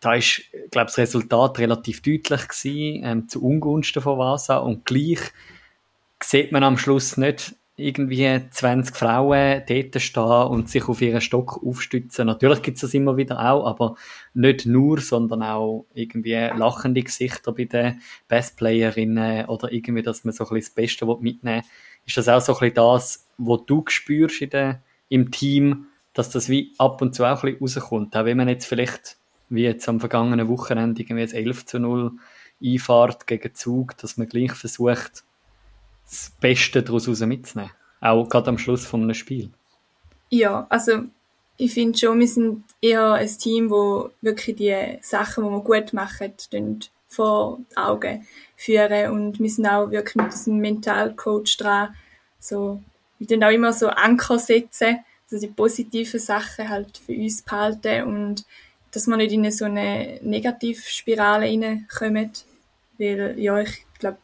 [0.00, 5.20] da ist, glaube das Resultat relativ deutlich gewesen, ähm, zu Ungunsten von Vasa und gleich
[6.22, 11.62] sieht man am Schluss nicht irgendwie 20 Frauen dort stehen und sich auf ihren Stock
[11.62, 12.26] aufstützen.
[12.26, 13.96] Natürlich gibt es das immer wieder auch, aber
[14.32, 20.44] nicht nur, sondern auch irgendwie lachende Gesichter bei den Bestplayerinnen oder irgendwie, dass man so
[20.44, 21.70] ein bisschen das Beste mitnehmen will.
[22.06, 26.30] Ist das auch so ein bisschen das, was du spürst in der, im Team, dass
[26.30, 28.16] das wie ab und zu auch ein bisschen rauskommt?
[28.16, 29.18] Auch wenn man jetzt vielleicht,
[29.50, 32.12] wie jetzt am vergangenen Wochenende, irgendwie jetzt 11 zu 0
[32.64, 35.24] Einfahrt gegen Zug, dass man gleich versucht,
[36.08, 37.72] das Beste daraus mitzunehmen.
[38.00, 39.50] Auch gerade am Schluss von einem Spiel.
[40.30, 41.04] Ja, also
[41.56, 45.92] ich finde schon, wir sind eher ein Team, wo wirklich die Sachen, die wir gut
[45.92, 46.32] machen,
[47.08, 51.94] vor die Augen führen und wir sind auch wirklich mit diesem Mentalcoach dran.
[52.38, 52.82] So,
[53.18, 54.98] wir tun auch immer so Anker setzen,
[55.30, 58.44] also die positiven Sachen halt für uns behalten und
[58.90, 62.32] dass wir nicht in so eine Negativspirale reinkommen.
[62.98, 64.18] Weil, ja, ich glaube,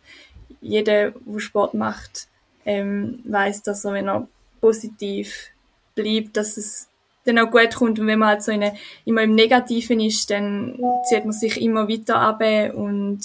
[0.62, 2.28] jeder, der Sport macht,
[2.64, 4.28] ähm, weiß, dass er, wenn er
[4.60, 5.50] positiv
[5.94, 6.88] bleibt, dass es
[7.24, 7.98] dann auch gut kommt.
[7.98, 11.88] Und wenn man halt so eine, immer im Negativen ist, dann zieht man sich immer
[11.88, 12.42] weiter ab
[12.74, 13.20] und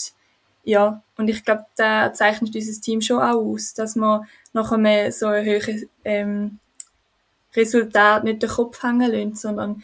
[0.63, 5.11] ja, und ich glaube, da zeichnet dieses Team schon auch aus, dass man nachher mehr
[5.13, 6.59] so ein höheres ähm,
[7.55, 9.81] Resultat nicht den Kopf hängen lässt, sondern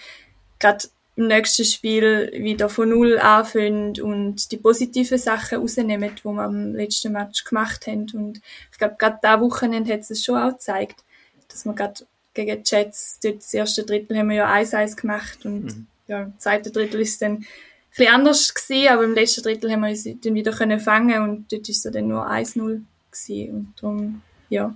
[0.59, 0.85] gerade
[1.15, 6.73] im nächsten Spiel wieder von Null anfangen und die positiven Sachen rausnehmen, die wir am
[6.73, 8.07] letzten Match gemacht haben.
[8.13, 11.03] Und ich glaube, gerade da Wochenende hat es schon auch gezeigt,
[11.49, 15.45] dass wir gerade gegen die Jets, dort das erste Drittel haben wir ja 1-1 gemacht
[15.45, 15.87] und mhm.
[16.07, 17.45] ja, im zweiten Drittel ist es dann ein
[17.89, 21.51] bisschen anders gewesen, aber im letzten Drittel haben wir uns dann wieder können fangen und
[21.51, 24.75] dort ist es dann nur 1-0 gewesen und darum, ja,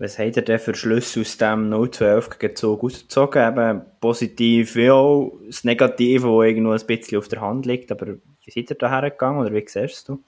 [0.00, 3.46] was habt ihr denn für Schlüsse aus dem 0 zu 11 gegen Zug ausgezogen?
[3.46, 7.92] Eben positiv wie auch das Negative, das irgendwo ein bisschen auf der Hand liegt.
[7.92, 10.22] Aber wie seid ihr da hergegangen oder wie siehst du?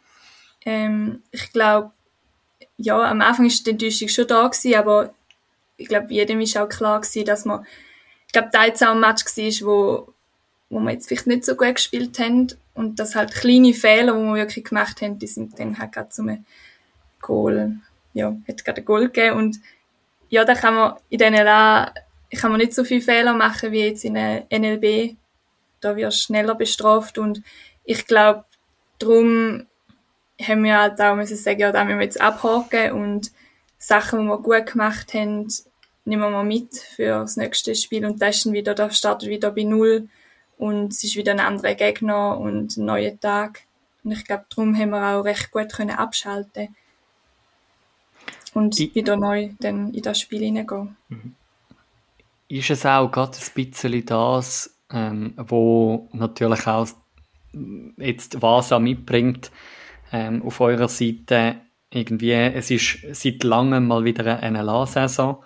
[0.66, 1.90] Ähm, ich glaube,
[2.76, 5.14] ja, am Anfang war die Enttäuschung schon da, gewesen, aber
[5.78, 7.64] ich glaube, jedem war auch klar gewesen, dass man,
[8.26, 10.14] ich glaube, jetzt auch ein Match war, wo,
[10.68, 14.22] wo wir jetzt vielleicht nicht so gut gespielt haben und dass halt kleine Fehler, die
[14.22, 16.44] wir wirklich gemacht haben, die sind dann halt gerade zu einem
[17.22, 17.78] Goal
[18.12, 19.60] ja, hat gerade ein Goal gegeben und
[20.28, 21.92] ja, da kann man in der NLA
[22.36, 25.16] kann man nicht so viele Fehler machen wie jetzt in der NLB.
[25.80, 27.42] Da wirst du schneller bestraft und
[27.84, 28.44] ich glaube,
[28.98, 29.66] darum
[30.40, 33.32] haben wir halt auch müssen sagen, ja, da müssen wir jetzt abhaken und
[33.78, 35.48] Sachen, die wir gut gemacht haben,
[36.04, 39.64] nehmen wir mit für das nächste Spiel und das ist wieder, da startet wieder bei
[39.64, 40.08] Null
[40.56, 43.62] und es ist wieder ein anderer Gegner und ein neuer Tag
[44.04, 46.74] Und ich glaube, darum haben wir auch recht gut können abschalten
[48.54, 50.96] und Ich- wieder neu dann in das Spiel hineingehen.
[52.48, 56.86] Ist es auch gerade ein bisschen das, ähm, wo natürlich auch
[57.96, 59.50] jetzt Vasa mitbringt
[60.12, 61.56] ähm, auf eurer Seite?
[61.90, 65.42] Irgendwie, es ist seit langem mal wieder eine NLA-Saison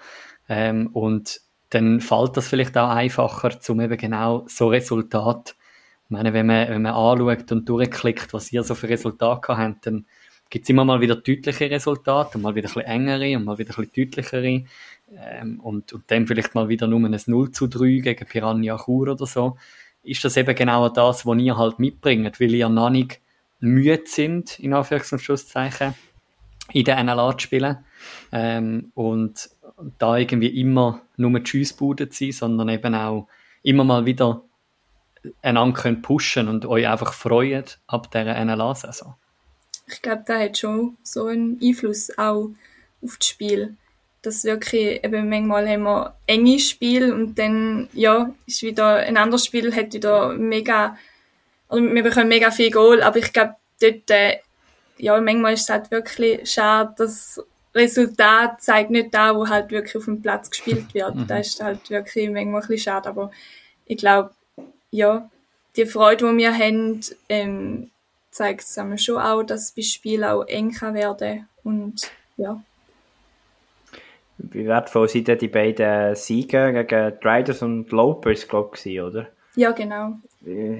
[0.48, 1.40] ähm, und
[1.70, 5.56] dann fällt das vielleicht auch einfacher, um eben genau so Resultat.
[6.04, 9.58] Ich meine, wenn man, wenn man anschaut und durchklickt, was ihr so für Resultate gehabt
[9.60, 10.06] habt, dann
[10.50, 13.70] gibt es immer mal wieder deutliche Resultate mal wieder ein bisschen engere und mal wieder
[13.76, 14.64] ein bisschen deutlichere.
[15.18, 19.08] Ähm, und, und dann vielleicht mal wieder nur ein 0 zu 3 gegen Piranha Chur
[19.08, 19.56] oder so.
[20.02, 23.20] Ist das eben genau das, was ihr halt mitbringt, weil ihr noch nicht
[23.60, 25.94] müde sind, in Anführungs- und Schlusszeichen,
[26.72, 27.78] in der NLA zu spielen.
[28.32, 29.50] Ähm, und
[29.98, 33.28] da irgendwie immer nur die Schiessbude zu sein, sondern eben auch
[33.62, 34.42] immer mal wieder
[35.42, 39.16] einander pushen und euch einfach freut ab dieser NLA-Saison.
[39.88, 42.50] Ich glaube, das hat schon so einen Einfluss auch
[43.02, 43.76] auf das Spiel.
[44.22, 49.46] Dass wirklich, eben manchmal haben wir enge Spiel und dann, ja, ist wieder ein anderes
[49.46, 50.98] Spiel, hat wieder mega,
[51.68, 54.38] oder wir bekommen mega viel Goal, aber ich glaube, dort, äh,
[54.98, 57.40] ja, manchmal ist es halt wirklich schade, das
[57.74, 61.14] Resultat zeigt nicht da, wo halt wirklich auf dem Platz gespielt wird.
[61.28, 63.30] Das ist halt wirklich manchmal ein bisschen schade, aber
[63.84, 64.30] ich glaube,
[64.90, 65.30] ja,
[65.76, 67.90] die Freude, die wir haben, ähm,
[68.36, 72.62] zeigt es einmal schon auch, dass das Spiel auch eng kann werden und ja.
[74.38, 79.28] Wie wertvoll sind denn die beiden Siege gegen die Riders und Lopers, glaube ich, oder?
[79.54, 80.18] Ja, genau.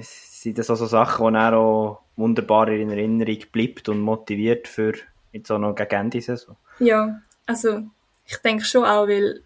[0.01, 4.93] Sind das also Sachen, die auch wunderbar in Erinnerung bleibt und motiviert für
[5.31, 6.55] jetzt auch noch gegen Ende Saison?
[6.77, 7.81] Ja, also
[8.27, 9.41] ich denke schon auch, weil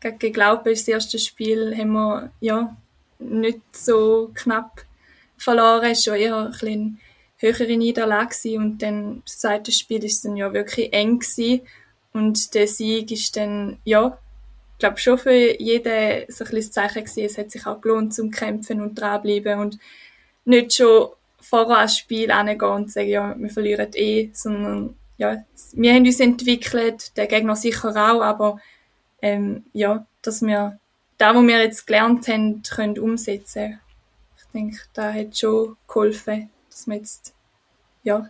[0.00, 2.76] gegen Glaube ist das erste Spiel haben wir ja
[3.18, 4.82] nicht so knapp
[5.38, 7.00] verloren, war schon eher ein bisschen
[7.38, 8.62] höhere Niederlage gewesen.
[8.62, 11.62] und dann das zweite Spiel ist dann ja wirklich eng gewesen.
[12.12, 14.18] und der Sieg ist dann ja
[14.76, 17.24] ich glaube schon für jeden so ein bisschen Zeichen gewesen.
[17.24, 19.78] Es hat sich auch gelohnt zum Kämpfen und dranbleiben und
[20.44, 21.08] nicht schon
[21.40, 26.20] vorher ans Spiel angehen und sagen, ja, wir verlieren eh, sondern ja, wir haben uns
[26.20, 28.58] entwickelt, der Gegner sicher auch, aber
[29.22, 30.78] ähm, ja, dass wir
[31.16, 33.80] da, wo wir jetzt gelernt haben, können umsetzen.
[34.36, 37.34] Ich denke, da hat schon geholfen, dass wir jetzt
[38.02, 38.28] ja,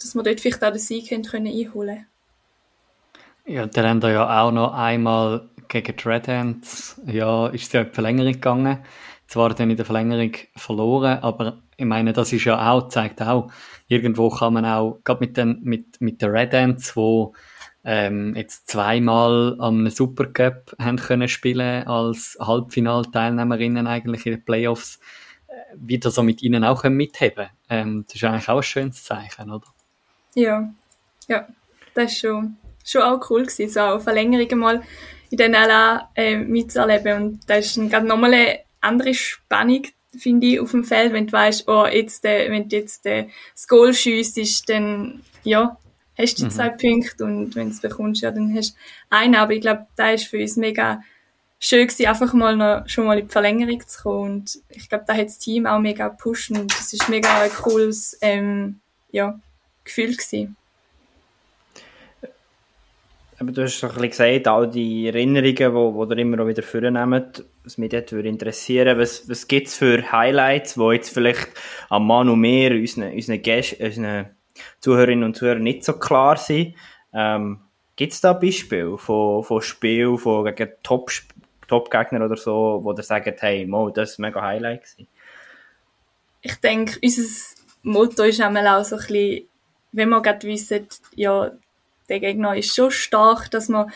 [0.00, 2.06] dass wir dort vielleicht auch den Sieg haben können einholen.
[3.44, 8.32] Ja, dann haben ja auch noch einmal gegen die Red Ants, ja, ist die Verlängerung
[8.32, 8.78] gegangen.
[9.26, 13.50] Zwar dann in der Verlängerung verloren, aber ich meine, das ist ja auch, zeigt auch,
[13.88, 17.34] irgendwo kann man auch, gerade mit den, mit, mit den Red Ants, wo
[17.84, 25.00] ähm, jetzt zweimal am Supercup haben können spielen als Halbfinalteilnehmerinnen eigentlich in den Playoffs,
[25.74, 27.48] wieder so mit ihnen auch können mitheben.
[27.68, 29.66] Ähm, das ist eigentlich auch ein schönes Zeichen, oder?
[30.34, 30.70] Ja,
[31.28, 31.46] ja,
[31.94, 34.82] das ist schon, schon auch cool gewesen, so auch Verlängerungen mal
[35.30, 37.22] in den LA äh, mitzuerleben.
[37.22, 39.86] Und das ist gerade nochmal eine andere Spannung,
[40.16, 43.28] finde ich, auf dem Feld, wenn du weißt, oh, jetzt, äh, wenn du jetzt äh,
[43.54, 45.76] das Goal schiessest, dann, ja,
[46.18, 47.24] hast du die zwei Punkte.
[47.24, 48.76] Und wenn du es bekommst, ja, dann hast du
[49.10, 51.02] einen, aber ich glaube, da ist für uns mega
[51.62, 55.04] schön gewesen, einfach mal noch, schon mal in die Verlängerung zu kommen und ich glaube,
[55.06, 58.80] da hat das Team auch mega gepusht und das ist mega ein cooles, ähm,
[59.12, 59.38] ja,
[59.84, 60.56] Gefühl gewesen.
[63.38, 66.46] Aber du hast doch ein bisschen gesagt, all die Erinnerungen, wo, wo ihr immer auch
[66.46, 71.14] wieder vornehmt, was mich dort würde interessieren, was, was gibt es für Highlights, die jetzt
[71.14, 71.48] vielleicht
[71.88, 74.30] am Mann und mehr unseren, unseren, Gästen, unseren
[74.80, 76.74] Zuhörerinnen und Zuhörern nicht so klar sind?
[77.12, 77.60] Ähm,
[77.96, 81.10] gibt es da Beispiele von, von Spielen, von gegen Top,
[81.72, 85.08] Top-Gegner oder so, wo ihr sagt, hey, Mo, das war mega Highlight gewesen?
[86.42, 87.22] ich denke, unser
[87.82, 89.48] Motto ist auch so ein bisschen,
[89.92, 91.50] wenn wir gerade wissen, ja,
[92.08, 93.86] der Gegner ist schon stark, dass wir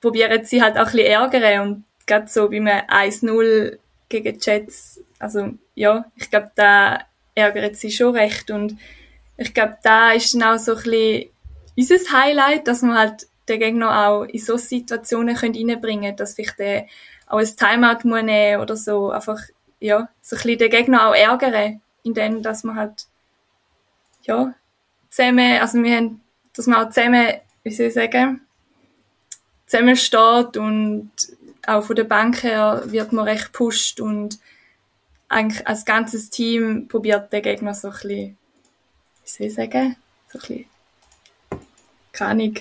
[0.00, 5.00] probieren, sie halt auch ein bisschen ärgern und gerade so bei einem 1-0 gegen Jets,
[5.18, 7.00] also ja, ich glaube, da
[7.34, 8.76] ärgert sie schon recht und
[9.36, 11.30] ich glaube, da ist dann auch so ein bisschen
[11.76, 16.58] unser Highlight, dass wir halt den Gegner auch in so Situationen können reinbringen dass vielleicht
[16.58, 16.86] der
[17.30, 19.40] auch ein Timeout muss nehmen oder so, einfach,
[19.78, 23.06] ja, so ein bisschen den Gegner auch ärgern, indem, dass man halt,
[24.24, 24.52] ja,
[25.08, 26.20] zusammen, also wir haben,
[26.54, 28.40] dass man auch zusammen, wie soll ich sagen,
[29.66, 31.10] zusammen steht und
[31.66, 34.40] auch von der Bank her wird man recht pusht und
[35.28, 38.36] eigentlich als ganzes Team probiert der Gegner so ein bisschen,
[39.22, 39.96] wie soll ich sagen,
[40.32, 40.64] so ein bisschen,
[42.12, 42.56] keine Ahnung,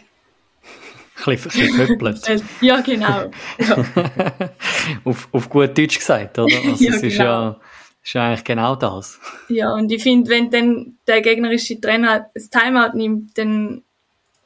[1.25, 2.43] bisschen, ein bisschen verpöppelt.
[2.61, 3.31] ja, genau.
[3.57, 3.85] Ja.
[5.03, 6.55] auf, auf gut Deutsch gesagt, oder?
[6.55, 7.23] Also Ja, es ist genau.
[7.23, 7.59] ja,
[8.03, 9.19] ist eigentlich genau das.
[9.49, 13.83] Ja, und ich finde, wenn dann der gegnerische Trainer ein Timeout nimmt, dann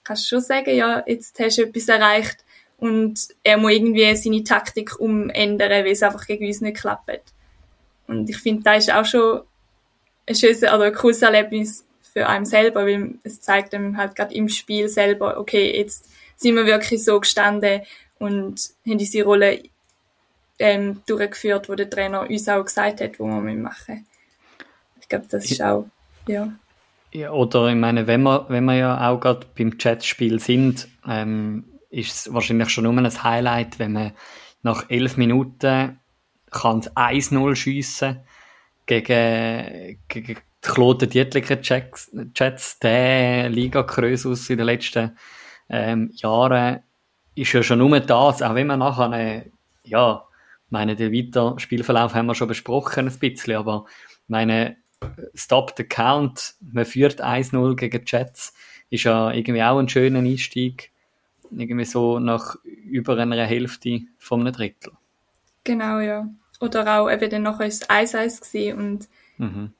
[0.03, 2.43] kannst du schon sagen, ja, jetzt hast du etwas erreicht
[2.77, 7.33] und er muss irgendwie seine Taktik umändern, weil es einfach gegen uns nicht klappt.
[8.07, 9.41] Und ich finde, das ist auch schon
[10.27, 14.33] ein schönes oder ein cooles Erlebnis für einen selber, weil es zeigt einem halt gerade
[14.35, 16.09] im Spiel selber, okay, jetzt
[16.43, 17.81] sind wir wirklich so gestanden
[18.19, 19.63] und haben diese Rolle
[20.59, 24.05] ähm, durchgeführt, wo der Trainer uns auch gesagt hat, wo wir machen müssen.
[25.01, 25.87] Ich glaube, das ist auch,
[26.27, 26.53] ja.
[27.11, 31.65] Ja, oder ich meine, wenn wir, wenn wir ja auch gerade beim Chatspiel sind, ähm,
[31.89, 34.13] ist es wahrscheinlich schon nur ein Highlight, wenn man
[34.63, 35.99] nach elf Minuten
[36.49, 38.21] kann 1-0 schiessen
[38.85, 45.17] gegen, gegen die Kloten Dietliker Chats, der Liga Krösus in den letzten
[45.69, 46.81] ähm, Jahren
[47.35, 49.45] ist ja schon nur das, auch wenn man nachher eine,
[49.83, 50.23] ja,
[50.69, 53.85] meine, den weiteren Spielverlauf haben wir schon besprochen ein bisschen, aber
[54.27, 54.77] meine,
[55.35, 58.53] Stop the Count, man führt 1-0 gegen Jets,
[58.89, 60.91] ist ja irgendwie auch ein schöner Einstieg,
[61.51, 64.93] irgendwie so nach über einer Hälfte von einem Drittel.
[65.63, 66.27] Genau, ja.
[66.59, 69.73] Oder auch eben dann nachher ist es 1-1 und mhm.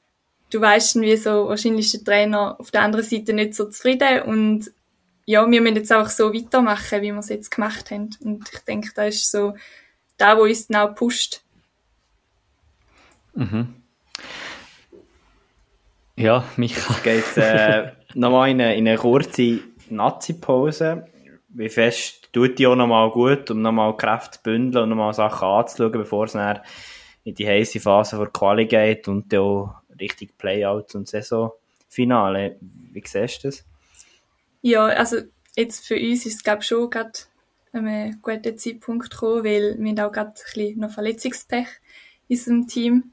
[0.50, 4.22] du weißt wie so, wahrscheinlich ist der Trainer auf der anderen Seite nicht so zufrieden
[4.22, 4.70] und
[5.26, 8.10] ja, wir müssen jetzt auch so weitermachen, wie wir es jetzt gemacht haben.
[8.20, 9.54] Und ich denke, da ist so
[10.16, 11.42] da, wo uns dann auch pusht.
[13.34, 13.74] Mhm.
[16.16, 16.94] Ja, Micha.
[16.94, 19.60] Es geht äh, nochmal in eine, in eine kurze
[19.90, 21.06] Nazi-Pause.
[21.48, 25.46] Wie fest tut die auch nochmal gut, um nochmal Kräfte zu bündeln und nochmal Sachen
[25.46, 26.60] anzuschauen, bevor es dann
[27.24, 32.56] in die heiße Phase vor Quali geht und dann auch richtig Playouts und Saisonfinale.
[32.60, 33.64] Wie siehst du das?
[34.66, 35.18] Ja, also
[35.56, 37.12] jetzt für uns ist es glaube ich schon gerade
[37.72, 41.66] einem guten Zeitpunkt gekommen, weil wir haben auch gerade ein bisschen noch Verletzungspech
[42.28, 43.12] in unserem Team.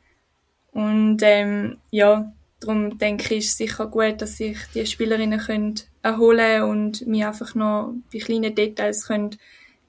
[0.72, 5.76] Und ähm, ja, darum denke ich, ist es sicher gut, dass sich die Spielerinnen können
[6.02, 9.38] erholen und wir einfach noch bei kleinen Details können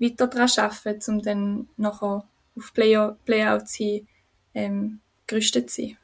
[0.00, 2.24] weiter daran arbeiten, um dann nachher
[2.56, 4.08] auf Playout, Playout hin
[4.54, 5.98] ähm, gerüstet zu sein.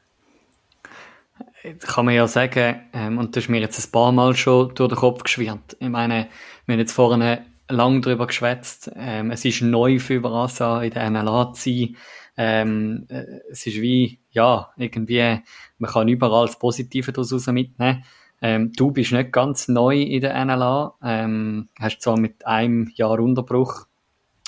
[1.81, 4.89] Kann man ja sagen, ähm, und das ist mir jetzt ein paar Mal schon durch
[4.89, 5.77] den Kopf geschwirrt.
[5.79, 6.29] Ich meine,
[6.65, 8.91] wir haben jetzt vorhin lang darüber geschwätzt.
[8.95, 11.95] Ähm, es ist neu für Barassa in der NLA zu sein.
[12.37, 15.41] Ähm, äh, es ist wie, ja, irgendwie,
[15.77, 18.03] man kann überall das Positive daraus mitnehmen.
[18.41, 23.19] Ähm, du bist nicht ganz neu in der NLA, ähm, hast zwar mit einem Jahr
[23.19, 23.87] Unterbruch,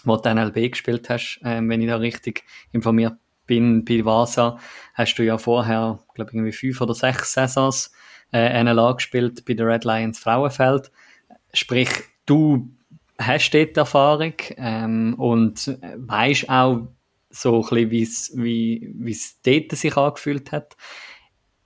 [0.05, 3.15] wo du NLB gespielt hast, ähm, wenn ich da richtig informiert
[3.51, 4.57] bin, bei Vasa,
[4.93, 7.91] hast du ja vorher, glaube irgendwie fünf oder sechs Saisons
[8.31, 10.89] äh, NLA gespielt bei der Red Lions Frauenfeld.
[11.53, 11.89] Sprich,
[12.25, 12.71] du
[13.19, 16.87] hast dort Erfahrung ähm, und weißt auch
[17.29, 20.77] so ein bisschen, wie es dort sich angefühlt hat.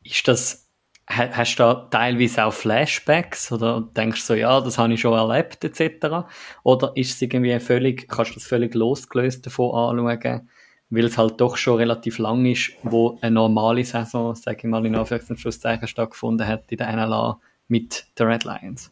[0.01, 0.67] Ist das,
[1.07, 5.13] hast du da teilweise auch Flashbacks oder denkst du so, ja, das habe ich schon
[5.13, 6.25] erlebt etc.
[6.63, 10.49] Oder ist es irgendwie völlig, kannst du das völlig losgelöst davon anschauen,
[10.89, 14.85] weil es halt doch schon relativ lang ist, wo eine normale Saison, sage ich mal
[14.85, 18.91] in Anführungszeichen, stattgefunden hat in der NLA mit den Red Lions?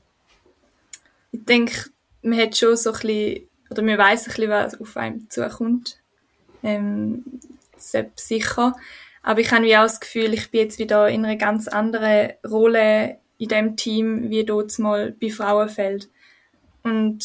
[1.32, 1.90] Ich denke,
[2.22, 6.00] man hat schon so ein bisschen, oder man weiß ein bisschen, was auf einem zukommt.
[6.64, 7.24] Ähm,
[7.78, 8.76] selbst sicher.
[9.22, 12.34] Aber ich habe wie auch das Gefühl, ich bin jetzt wieder in einer ganz anderen
[12.46, 16.10] Rolle in dem Team, wie dort mal bei Frauenfeld.
[16.84, 17.24] Und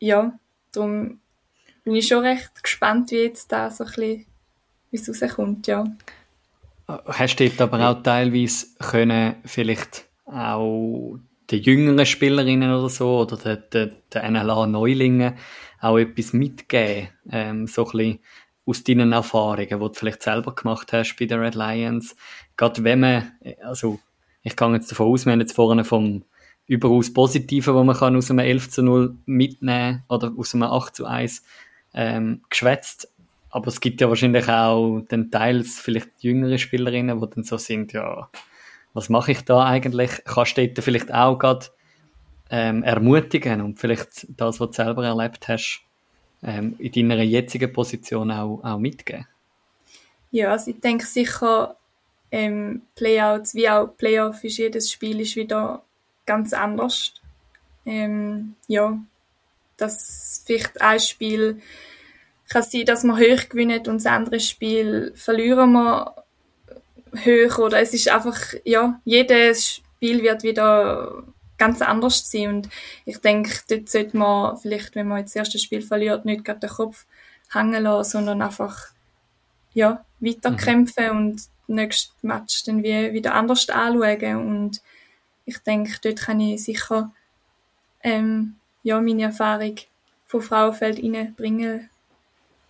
[0.00, 0.38] ja,
[0.72, 1.20] darum
[1.88, 4.26] bin ich schon recht gespannt, wie jetzt da so ein bisschen,
[4.90, 5.86] wie es rauskommt, ja.
[6.86, 11.18] Hast du dort aber auch teilweise können vielleicht auch
[11.50, 15.38] den jüngeren Spielerinnen oder so, oder den, den, den NLA-Neulingen
[15.80, 18.18] auch etwas mitgeben, ähm, so ein bisschen
[18.66, 22.16] aus deinen Erfahrungen, die du vielleicht selber gemacht hast bei den Red Lions.
[22.58, 23.98] Gerade wenn man, also
[24.42, 26.22] ich kann jetzt davon aus, wir haben jetzt vorne vom
[26.66, 30.94] überaus Positiven, wo man kann aus einem 11 zu 0 mitnehmen oder aus einem 8
[30.94, 31.42] zu 1
[31.94, 33.08] ähm, geschwätzt.
[33.50, 37.92] Aber es gibt ja wahrscheinlich auch den Teils vielleicht jüngere Spielerinnen, die dann so sind,
[37.92, 38.28] ja,
[38.94, 40.10] was mache ich da eigentlich?
[40.24, 41.66] Kannst du dort vielleicht auch gerade
[42.50, 45.82] ähm, ermutigen und vielleicht das, was du selber erlebt hast,
[46.42, 49.26] ähm, in deiner jetzigen Position auch, auch mitgeben?
[50.30, 51.76] Ja, also ich denke sicher,
[52.30, 55.82] ähm, Playouts wie auch Playoff ist jedes Spiel ist wieder
[56.26, 57.14] ganz anders.
[57.86, 58.98] Ähm, ja,
[59.78, 61.62] dass vielleicht ein Spiel
[62.48, 66.14] kann sein, dass wir hoch gewinnen und das andere Spiel verlieren wir
[67.24, 71.24] hoch oder es ist einfach, ja, jedes Spiel wird wieder
[71.58, 72.48] ganz anders sein.
[72.48, 72.68] Und
[73.04, 76.60] ich denke, dort sollte man vielleicht, wenn man jetzt das erste Spiel verliert, nicht gerade
[76.60, 77.06] den Kopf
[77.52, 78.92] hängen lassen, sondern einfach,
[79.74, 81.16] ja, weiterkämpfen mhm.
[81.16, 84.36] und nächsten Match dann wie, wieder anders anschauen.
[84.36, 84.82] Und
[85.44, 87.12] ich denke, dort kann ich sicher
[88.02, 88.57] ähm,
[88.88, 89.76] ja, meine Erfahrung
[90.26, 91.90] vom Frauenfeld reinbringen.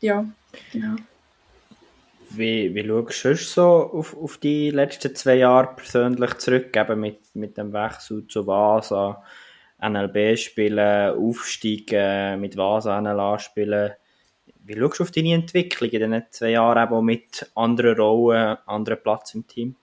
[0.00, 0.24] Ja,
[0.72, 0.96] genau.
[2.30, 7.20] Wie, wie schaust du so auf, auf die letzten zwei Jahre persönlich zurück, eben mit,
[7.34, 9.22] mit dem Wechsel zu Vasa,
[9.80, 13.92] NLB spielen, aufsteigen, mit Vasa NLA spielen?
[14.64, 19.00] Wie schaust du auf deine Entwicklung in diesen zwei Jahren eben mit anderen Rollen, anderen
[19.00, 19.76] Platz im Team?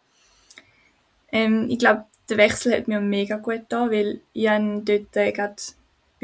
[1.31, 5.55] Ähm, ich glaube, der Wechsel hat mir mega gut da, weil ich dort äh, gerade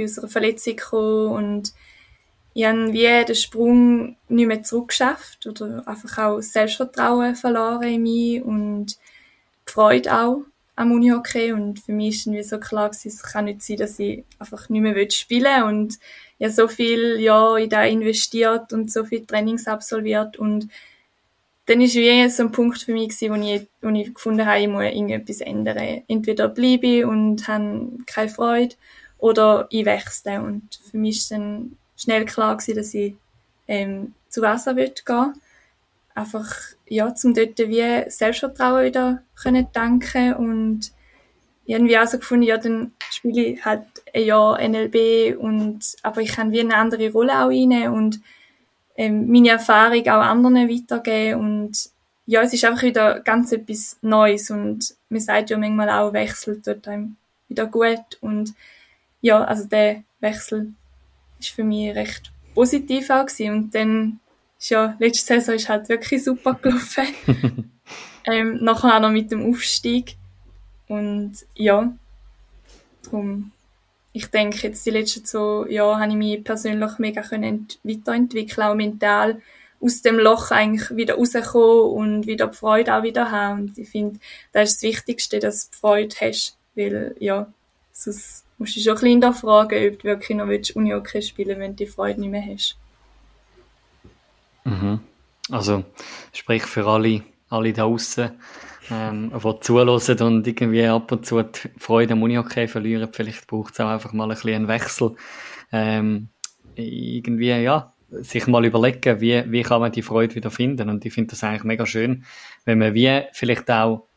[0.02, 1.74] bei unserer Verletzung gekommen und
[2.54, 8.02] ich habe wie den Sprung nicht mehr zurückgeschafft oder einfach auch das Selbstvertrauen verloren in
[8.02, 8.98] mich und
[9.68, 10.42] die Freude auch
[10.76, 14.26] am Unihockey und für mich dann so klar gewesen, es kann nicht sein, dass ich
[14.40, 16.00] einfach nicht mehr spielen will und
[16.40, 20.70] ja so viel ja in da investiert und so viel Trainings absolviert und
[21.68, 24.60] dann ist wie so ein Punkt für mich gewesen, wo ich, wo ich gefunden habe,
[24.60, 26.04] ich muss irgendetwas ändern.
[26.08, 28.76] Entweder bleibe ich und habe keine Freude
[29.22, 33.14] oder ich wechsle und für mich ist dann schnell klar gewesen, dass ich
[33.68, 35.34] ähm, zu Wasser gehen will.
[36.14, 36.54] Einfach,
[36.88, 40.92] ja, zum dort wie Selbstvertrauen wieder können danken und
[41.66, 46.34] irgendwie auch so gefunden, ja, dann spiele ich halt ein Jahr NLB und, aber ich
[46.34, 48.20] kann wie eine andere Rolle auch rein und
[48.98, 51.78] ähm, meine Erfahrung auch anderen weitergeben und
[52.26, 56.62] ja, es ist einfach wieder ganz etwas Neues und man sagt ja manchmal auch, Wechsel
[56.62, 57.16] tut einem
[57.48, 58.54] wieder gut und
[59.22, 60.74] ja, also der Wechsel
[61.40, 63.54] ist für mich recht positiv auch gewesen.
[63.54, 64.20] Und dann
[64.60, 67.06] ist ja, letzte Saison ist halt wirklich super gelaufen.
[68.26, 70.18] ähm, nachher auch noch mit dem Aufstieg.
[70.88, 71.94] Und ja,
[73.04, 73.52] darum,
[74.14, 78.76] ich denke, jetzt die letzten zwei Jahre habe ich mich persönlich mega können weiterentwickeln, auch
[78.76, 79.42] mental
[79.80, 83.62] aus dem Loch eigentlich wieder rauskommen und wieder die Freude auch wieder haben.
[83.62, 84.20] Und ich finde,
[84.52, 87.52] das ist das Wichtigste, dass du Freude hast, weil, ja,
[87.92, 91.84] sonst musst du schon ein bisschen fragen, ob du wirklich noch Uni-Hockey spielen wenn du
[91.84, 92.78] die Freude nicht mehr hast.
[94.64, 95.00] Mhm.
[95.50, 95.84] Also,
[96.32, 98.32] sprich für alle, alle da draußen,
[98.92, 103.10] ähm, die zulassen und irgendwie ab und zu die Freude am Uni-Hockey verlieren.
[103.12, 105.16] Vielleicht braucht es auch einfach mal ein bisschen einen Wechsel.
[105.72, 106.30] Ähm,
[106.76, 110.90] irgendwie, ja, sich mal überlegen, wie, wie kann man die Freude wieder finden.
[110.90, 112.26] Und ich finde das eigentlich mega schön,
[112.66, 114.08] wenn man wie vielleicht auch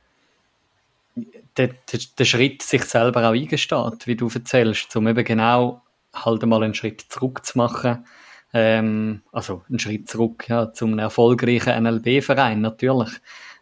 [1.57, 5.83] der, der, der Schritt sich selber auch eingesteht, wie du erzählst, um eben genau
[6.13, 8.05] halt mal einen Schritt zurück zu machen.
[8.53, 13.11] Ähm, also einen Schritt zurück ja, zum erfolgreichen NLB-Verein natürlich.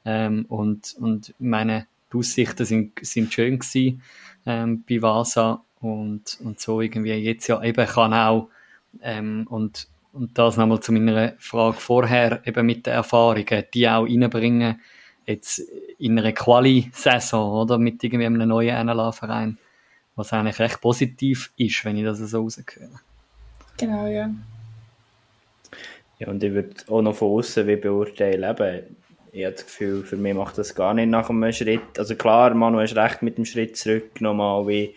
[0.04, 4.02] Ähm, und, und meine die Aussichten sind, sind schön gewesen
[4.46, 8.48] ähm, bei Vasa und, und so irgendwie jetzt ja eben kann auch
[9.00, 14.04] ähm, und, und das nochmal zu meiner Frage vorher eben mit den Erfahrungen, die auch
[14.04, 14.80] reinbringen,
[15.26, 15.60] jetzt
[15.98, 17.78] in einer Quali-Saison, oder?
[17.78, 19.58] Mit irgendwie einem neuen NLA-Verein.
[20.14, 23.00] Was eigentlich recht positiv ist, wenn ich das so rausgehöre.
[23.78, 24.30] Genau, ja.
[26.18, 28.96] Ja, und ich würde auch noch von außen wie beurteilen, eben,
[29.32, 31.98] ich habe das Gefühl, für mich macht das gar nicht nach einem Schritt.
[31.98, 34.94] Also klar, Manu hast recht mit dem Schritt zurück, nochmal wie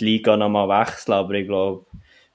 [0.00, 1.84] die Liga nochmal wechseln, aber ich glaube,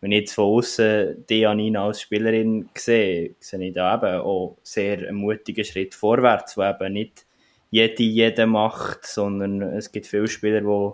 [0.02, 5.00] wenn ich jetzt von außen Dianina als Spielerin sehe, sehe ich da eben auch sehr
[5.00, 7.26] einen mutigen Schritt vorwärts, wo eben nicht
[7.72, 10.92] jede, jede macht, sondern es gibt viele Spieler, die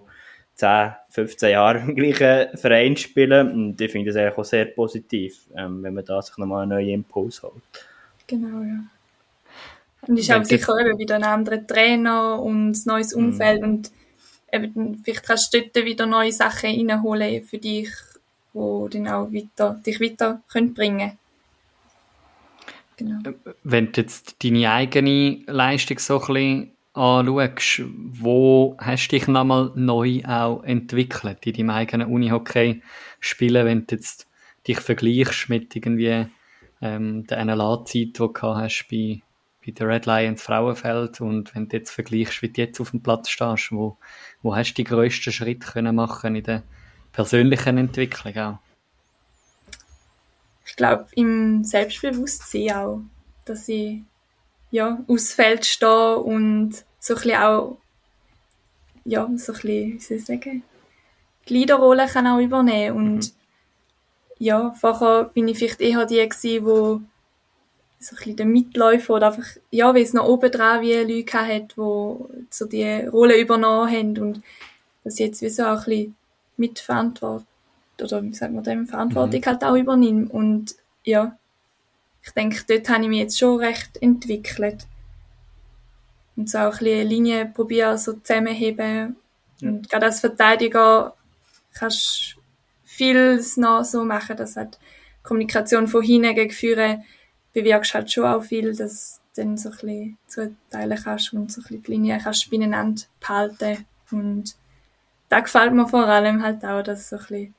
[0.56, 5.48] 10, 15 Jahre im gleichen Verein spielen und ich finde das eigentlich auch sehr positiv,
[5.56, 7.54] ähm, wenn man da sich nochmal einen neuen Impuls holt.
[8.28, 8.80] Genau, ja.
[10.08, 13.68] Und ich habe sicher eben wieder einen anderen Trainer und ein neues Umfeld mhm.
[13.68, 13.92] und
[14.52, 17.90] eben, vielleicht kannst du dort wieder neue Sachen reinholen für dich,
[18.54, 21.18] die dann auch weiter, dich weiter können bringen
[22.98, 23.20] Genau.
[23.30, 23.34] Äh,
[23.64, 29.72] wenn du jetzt deine eigene Leistung so ein bisschen anschaust, wo hast du dich nochmal
[29.76, 34.28] neu auch entwickelt in deinem eigenen Unihockey-Spielen, wenn du jetzt
[34.68, 36.28] dich vergleichst mit irgendwie
[36.82, 39.22] ähm, der NLA-Zeit, die du hast bei,
[39.66, 43.04] bei den Red Lions Frauenfeld und wenn du jetzt vergleichst, wie du jetzt auf dem
[43.04, 43.98] Platz stehst, wo,
[44.42, 46.64] wo hast du die grössten Schritte können machen in der
[47.12, 48.60] persönlichen Entwicklung auch?
[50.66, 53.02] Ich glaube, im Selbstbewusstsein auch,
[53.46, 54.02] dass ich
[54.72, 57.78] ja, aufs Feld stehe und so ein bisschen auch,
[59.06, 60.64] ja, so ein bisschen, wie soll ich sagen,
[61.48, 63.32] die Leaderrolle kann auch übernehmen und mhm.
[64.40, 67.02] ja, vorher bin ich vielleicht eher die gewesen, wo
[68.00, 71.40] so ein bisschen der Mitläufer oder einfach, ja, weil es noch oben dran wie Leute
[71.40, 74.42] hat, die so die Rolle übernommen haben und
[75.04, 76.16] dass ich jetzt wie so auch ein bisschen
[76.58, 77.48] mitverantwortet
[78.02, 79.46] oder wie sagt man dem, Verantwortung mhm.
[79.46, 80.32] halt auch übernimmt.
[80.32, 81.38] Und ja,
[82.24, 84.88] ich denke, dort habe ich mich jetzt schon recht entwickelt.
[86.36, 89.16] und so auch ein bisschen Linien probieren, so zusammenheben.
[89.62, 91.14] Und gerade als Verteidiger
[91.74, 92.42] kannst du
[92.84, 94.80] vieles noch so machen, dass halt
[95.24, 97.04] Kommunikation von hinten gegen Führen
[97.54, 101.62] bewirkst halt schon auch viel, dass du dann so ein bisschen zuteilen kannst und so
[101.62, 103.86] ein bisschen die Linie kannst beieinander behalten.
[104.12, 104.56] Und
[105.30, 107.56] da gefällt mir vor allem halt auch, dass so ein bisschen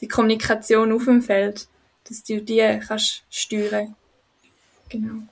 [0.00, 1.68] die Kommunikation auf dem Feld,
[2.04, 3.94] dass du die kannst steuern.
[4.88, 5.22] Genau.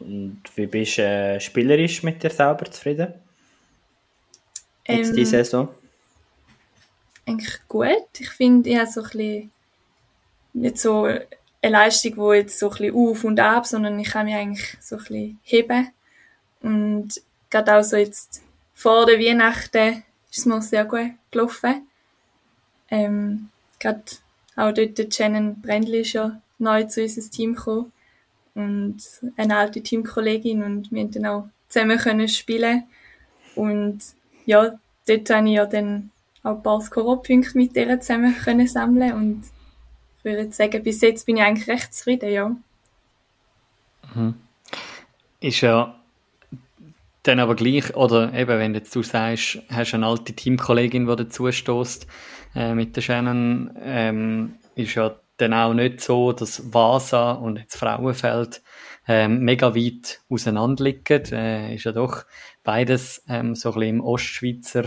[0.00, 3.14] Und wie bist du äh, spielerisch mit dir selber zufrieden?
[4.86, 5.68] Jetzt Ähm, die Saison?
[7.28, 8.08] eigentlich gut.
[8.18, 9.50] Ich finde, ich habe so ein bisschen
[10.54, 11.26] nicht so eine
[11.62, 14.96] Leistung, die jetzt so ein bisschen auf und ab, sondern ich kann mich eigentlich so
[14.96, 15.90] ein bisschen heben.
[16.62, 17.20] Und
[17.50, 18.42] gerade auch so jetzt
[18.74, 21.87] vor der Weihnachten ist es mir sehr gut gelaufen.
[22.90, 24.02] Ähm, gerade
[24.56, 27.92] auch dort der Shannon Brendli ist ja neu zu unserem Team gekommen.
[28.54, 28.96] Und
[29.36, 32.84] eine alte Teamkollegin und wir haben dann auch zusammen können spielen.
[33.54, 34.00] Und
[34.46, 36.10] ja, dort habe ich ja dann
[36.42, 39.44] auch ein paar Scorerpunkte mit ihr zusammen können sammeln und
[40.18, 42.56] ich würde sagen, bis jetzt bin ich eigentlich recht zufrieden, ja.
[45.40, 45.97] Ist ja
[47.22, 51.50] dann aber gleich, oder eben, wenn jetzt du sagst, hast eine alte Teamkollegin, die dazu
[51.50, 52.06] stößt,
[52.54, 57.76] äh, mit der Shannon, ähm, ist ja dann auch nicht so, dass Vasa und jetzt
[57.76, 58.62] Frauenfeld
[59.06, 61.24] ähm, mega weit auseinander liegen.
[61.32, 62.24] Äh, ist ja doch
[62.62, 64.84] beides ähm, so ein bisschen im Ostschweizer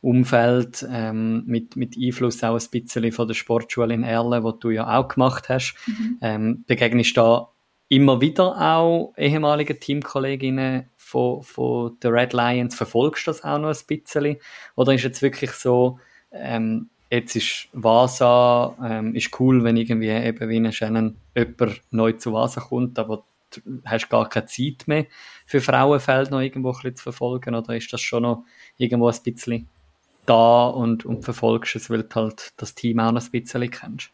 [0.00, 4.68] Umfeld ähm, mit, mit Einfluss auch ein bisschen von der Sportschule in Erlen, wo du
[4.68, 5.74] ja auch gemacht hast.
[6.20, 7.48] Ähm, begegnest da
[7.88, 12.74] immer wieder auch ehemalige Teamkolleginnen von, von der Red Lions?
[12.74, 14.36] Verfolgst du das auch noch ein bisschen?
[14.74, 16.00] Oder ist jetzt wirklich so,
[16.32, 22.12] ähm, jetzt ist Vasa, ähm, ist cool, wenn irgendwie eben wie eine Shannon jemand neu
[22.12, 25.06] zu Vasa kommt, aber du hast gar keine Zeit mehr
[25.46, 27.54] für Frauenfeld noch irgendwo ein bisschen zu verfolgen?
[27.54, 28.44] Oder ist das schon noch
[28.76, 29.68] irgendwo ein bisschen
[30.26, 34.10] da und, und verfolgst es, weil du halt das Team auch noch ein bisschen kennst?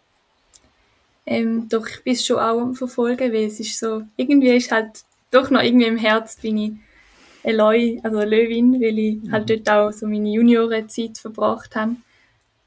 [1.24, 5.04] Ähm, doch ich bin schon auch am Verfolgen, weil es ist so, irgendwie ist halt
[5.30, 6.72] doch noch irgendwie im Herz bin ich
[7.42, 11.96] Eloy, also Löwin, weil ich halt dort auch so meine Juniorenzeit verbracht habe.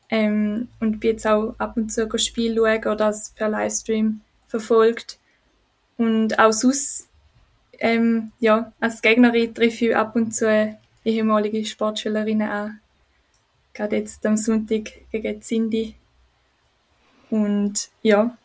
[0.09, 5.17] Ähm, und bin jetzt auch ab und zu Spiel schauen oder das per Livestream verfolgt.
[5.97, 7.07] Und auch sonst,
[7.79, 12.79] ähm, ja, als Gegnerin treffe ich ab und zu ehemalige Sportschülerinnen an.
[13.73, 15.95] Gerade jetzt am Sonntag gegen Cindy.
[17.29, 18.37] Und ja,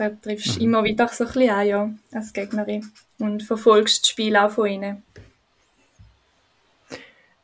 [0.00, 2.90] da triffst du immer wieder so ein bisschen an, ja, als Gegnerin.
[3.18, 5.02] Und verfolgst das Spiel auch von ihnen.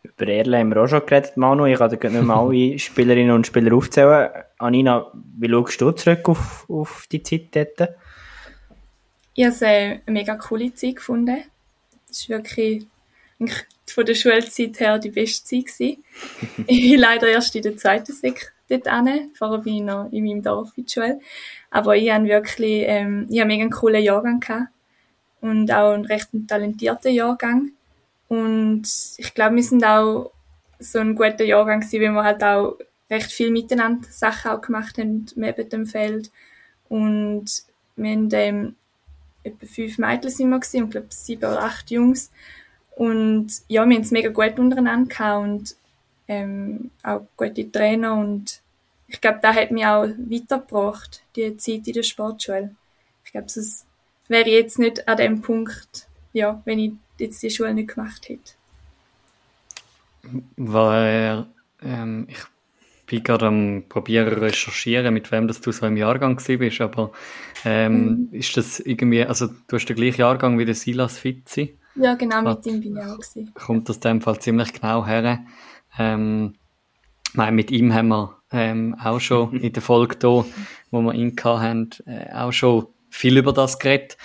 [0.03, 1.67] Über Erle haben wir auch schon geredet, Manu.
[1.67, 4.31] Ich kann dir nicht mehr alle Spielerinnen und Spieler aufzählen.
[4.57, 7.91] Anina, wie schaust du zurück auf, auf die Zeit dort?
[9.35, 11.45] Ich habe es äh, eine mega coole Zeit gefunden.
[12.11, 12.87] Es war wirklich
[13.85, 15.67] von der Schulzeit her die beste Zeit.
[15.67, 16.05] Gewesen.
[16.67, 19.31] ich bin leider erst in der zweiten Sek dort hin.
[19.35, 21.21] Vorher bin ich noch in meinem Dorf in der Schule.
[21.71, 24.69] Aber ich habe wirklich, ähm, ich habe mega einen coolen Jahrgang gehabt.
[25.41, 27.73] Und auch einen recht talentierten Jahrgang.
[28.29, 28.89] Und
[29.19, 30.33] ich glaube, wir sind auch
[30.79, 32.79] so ein guter Jahrgang gewesen, weil wir halt auch
[33.11, 36.31] recht viel miteinander Sachen auch gemacht haben neben dem Feld.
[36.89, 37.47] Und
[37.97, 38.77] wir haben ähm,
[39.45, 42.31] etwa fünf Mädchen sind wir gewesen, und glaube sieben oder acht Jungs.
[42.97, 45.77] Und ja, wir haben es mega gut untereinander gehabt und
[46.29, 48.61] ähm, auch gute Trainer und
[49.09, 52.75] ich glaube, das hat mich auch weitergebracht, die Zeit in der Sportschule.
[53.25, 53.87] Ich glaube, sonst
[54.29, 58.29] wäre ich jetzt nicht an dem Punkt, ja, wenn ich jetzt die Schule nicht gemacht
[58.29, 58.53] hätte.
[60.57, 61.47] Weil
[61.83, 62.39] ähm, ich
[63.07, 67.13] bin gerade am probieren recherchieren, mit wem das du so im Jahrgang gewesen bist, aber
[67.65, 72.15] ähm, ist das irgendwie, also du hast den gleichen Jahrgang wie der Silas Fitzi, Ja,
[72.15, 73.53] genau, mit ihm bin ich auch gewesen.
[73.55, 75.45] kommt das in dem Fall ziemlich genau her.
[75.99, 76.55] Ähm,
[77.35, 80.45] meine, mit ihm haben wir ähm, auch schon in der Folge da,
[80.91, 84.17] wo wir ihn gehabt haben, äh, auch schon viel über das geredet.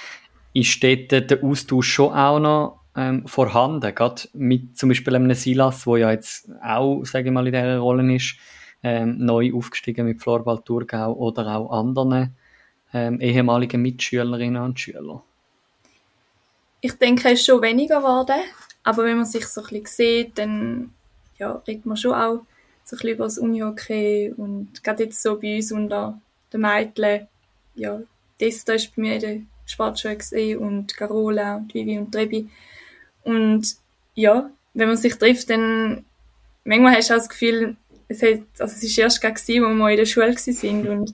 [0.54, 5.88] Ist dort der Austausch schon auch noch ähm, vorhanden, gerade mit zum Beispiel einem Silas,
[5.88, 8.36] wo ja jetzt auch, sage ich mal, in dieser Rolle ist,
[8.84, 12.36] ähm, neu aufgestiegen mit Florbal Thurgau oder auch anderen
[12.94, 15.22] ähm, ehemaligen Mitschülerinnen und Schülern.
[16.82, 18.42] Ich denke, es ist schon weniger geworden,
[18.84, 20.94] aber wenn man sich so ein bisschen sieht, dann
[21.42, 22.46] ja, redet man schon auch
[22.84, 26.22] so ein bisschen über das Unihockey und gerade jetzt so bei uns unter
[26.54, 27.28] den Mädchen,
[27.76, 28.00] ja,
[28.40, 32.48] Desta ist bei mir in der Sportschule gewesen und Carola und Vivi und Trebi.
[33.24, 33.76] Und
[34.14, 36.06] ja, wenn man sich trifft, dann
[36.64, 37.76] manchmal hast du auch das Gefühl,
[38.08, 41.14] es, hat, also es ist erst gerade gewesen, wo wir in der Schule sind und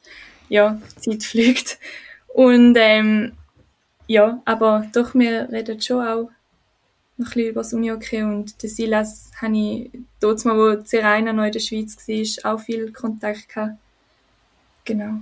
[0.50, 1.80] ja, die Zeit fliegt.
[2.28, 3.34] Und ähm,
[4.08, 6.30] ja, aber doch, wir reden schon auch
[7.18, 11.34] noch ein bisschen über das Uni-Hockey und den Silas habe ich dort mal, wo Serena
[11.34, 13.78] noch in der Schweiz war, auch viel Kontakt gehabt.
[14.86, 15.20] Genau.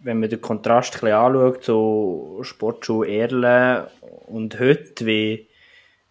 [0.00, 3.90] Wenn man den Kontrast ein bisschen anschaut, so Sportschule Erle
[4.26, 5.46] und heute, wie,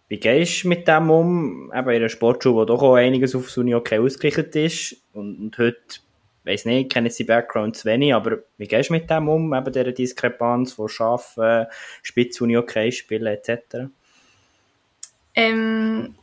[0.08, 1.72] wie gehst du mit dem um?
[1.74, 5.58] Eben in einer Sportschule, wo doch auch einiges auf das Uni-Hockey ausgerichtet ist und, und
[5.58, 6.00] heute
[6.44, 9.54] weiß nicht, ich kenne die Background zu wenig, aber wie gehst du mit dem um,
[9.54, 11.70] eben dieser Diskrepanz von Arbeiten,
[12.02, 13.88] Spitzuni okay spielen etc.?
[15.34, 16.14] Ähm,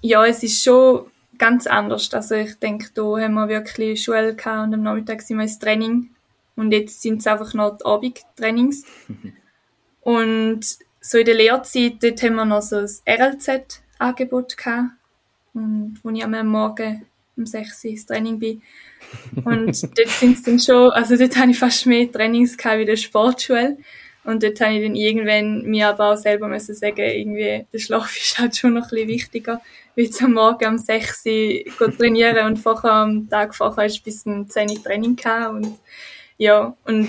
[0.00, 1.06] ja, es ist schon
[1.36, 2.12] ganz anders.
[2.12, 5.58] Also ich denke, da haben wir wirklich Schule gehabt und am Nachmittag sind wir ins
[5.58, 6.10] Training
[6.56, 8.84] und jetzt sind es einfach noch die Abendtrainings.
[10.00, 10.60] und
[11.00, 14.90] so in der Lehrzeit, dort haben wir noch so ein RLZ-Angebot gehabt
[15.54, 17.06] und wo ich am Morgen
[17.38, 18.62] um 6 Uhr ins Training bin.
[19.44, 22.96] Und dort sind dann schon, also dort habe ich fast mehr Trainings gehabt wie der
[22.96, 23.78] Sportschule.
[24.24, 28.14] Und dort habe ich dann irgendwann mir aber auch selber müssen sagen, irgendwie, der Schlaf
[28.20, 29.62] ist halt schon noch ein bisschen wichtiger,
[29.94, 31.24] wie jetzt am Morgen um 6
[31.80, 35.54] Uhr trainieren und vorher am Tag vorher ist bis um 10 Uhr Training gehabt.
[35.54, 35.78] Und,
[36.36, 37.08] ja, und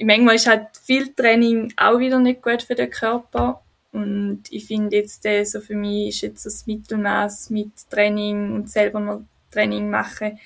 [0.00, 3.62] manchmal ist halt viel Training auch wieder nicht gut für den Körper.
[3.96, 8.68] Und ich finde jetzt, äh, so für mich ist jetzt das Mittelmaß mit Training und
[8.70, 10.38] selber noch Training machen,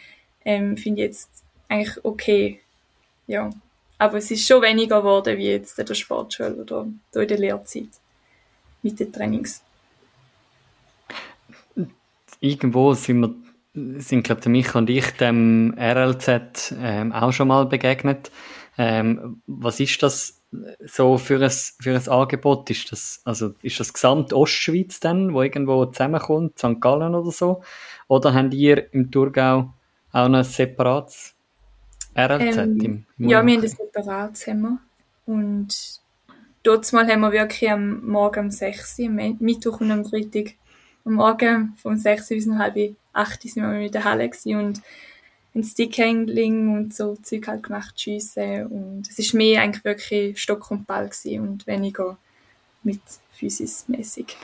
[0.44, 1.30] ähm, finde ich jetzt
[1.68, 2.60] eigentlich okay.
[3.26, 3.50] Ja.
[3.98, 7.88] Aber es ist schon weniger geworden wie jetzt in der Sportschule oder in der Lehrzeit
[8.82, 9.64] mit den Trainings.
[12.38, 18.30] Irgendwo sind wir, sind glaube ich, und ich dem RLZ ähm, auch schon mal begegnet.
[18.78, 20.39] Ähm, was ist das
[20.84, 22.70] so für ein, für ein Angebot?
[22.70, 26.80] Ist das, also, ist das gesamt Ostschweiz dann, wo irgendwo zusammenkommt, St.
[26.80, 27.62] Gallen oder so?
[28.08, 29.72] Oder habt ihr im Thurgau
[30.12, 31.34] auch noch ein separates
[32.16, 32.56] RLZ?
[32.56, 34.80] Ähm, im, im ja, wir haben ein separates haben
[35.26, 36.00] Und
[36.62, 40.54] dort mal haben wir wirklich am Morgen um 6 Uhr, am Mittwoch und am Freitag,
[41.04, 42.76] am Morgen vom 6 Uhr bis um halb
[43.12, 44.82] 8 Uhr sind wir mit der Halle und
[45.54, 50.70] ein Stickhandling und so Zeug halt gemacht, Schiessen und es ist mehr eigentlich wirklich Stock
[50.70, 52.16] und Ball gewesen und weniger
[52.82, 53.00] mit
[53.32, 54.36] Physis-mäßig.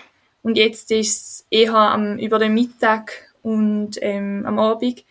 [0.42, 5.04] Und jetzt ist es eher am, über den Mittag und ähm, am Abend.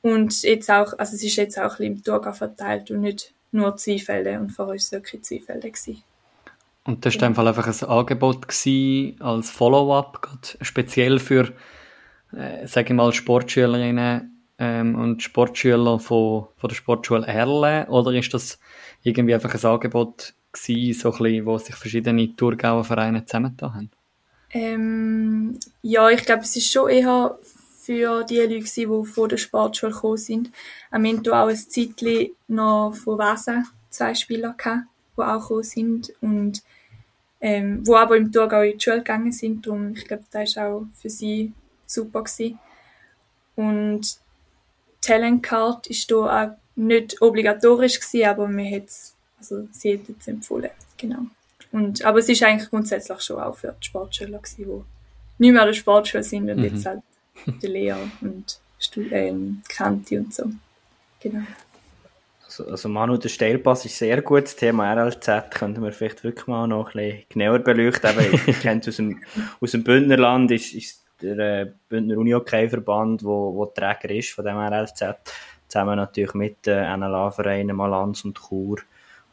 [0.00, 3.32] Und jetzt auch, also es ist jetzt auch ein bisschen im Thurgau verteilt und nicht
[3.52, 4.40] nur Zweifelder.
[4.40, 5.70] Und vorher war es wirklich Zweifelder.
[5.70, 6.02] Gewesen.
[6.84, 7.48] Und das war genau.
[7.48, 10.28] einfach ein Angebot gewesen, als Follow-up,
[10.62, 11.52] speziell für,
[12.32, 17.86] äh, sage ich mal, Sportschülerinnen ähm, und Sportschüler von, von der Sportschule Erle?
[17.88, 18.58] Oder ist das
[19.02, 23.90] irgendwie einfach ein Angebot gewesen, so ein bisschen, wo sich verschiedene Thurgauer Vereine zusammengetan haben?
[24.50, 27.38] Ähm, ja, ich glaube, es ist schon eher
[27.80, 30.50] für die Leute, die von der Sportschule gekommen sind.
[30.90, 34.84] Wir hatten auch ein Zeitchen noch von Wesen zwei Spieler gehabt,
[35.16, 36.62] die auch gekommen sind und
[37.40, 39.66] ähm, wo aber im Thurgau in die Schule gegangen sind.
[39.66, 41.52] Darum, ich glaube, das war auch für sie
[41.86, 42.22] super.
[42.22, 42.58] Gewesen.
[43.56, 44.18] Und
[45.02, 48.88] Talent Card ist hier auch nicht obligatorisch gewesen, aber wir hätten
[49.42, 50.70] also sie hätten es empfohlen.
[50.96, 51.26] Genau.
[51.72, 55.62] Und, aber es ist eigentlich grundsätzlich schon auch für die Sportschüler gewesen, die nicht mehr
[55.62, 56.64] an der Sportschule sind und mhm.
[56.64, 57.00] jetzt halt
[57.46, 58.60] die Lehrer und
[59.10, 60.44] ähm, Kanti und so.
[61.20, 61.42] Genau.
[62.44, 64.44] Also, also Manu, der Steilpass ist sehr gut.
[64.44, 68.10] Das Thema RLZ könnten wir vielleicht wirklich mal noch ein bisschen genauer beleuchten.
[68.10, 69.22] Aber ich kenne es aus dem,
[69.60, 74.56] aus dem Bündnerland, ist, ist der äh, Bündner Uni-Hockey-Verband, wo, wo Träger ist von dem
[74.56, 75.16] RLZ,
[75.68, 78.78] zusammen natürlich mit den äh, NLA-Vereinen Malanz und Chur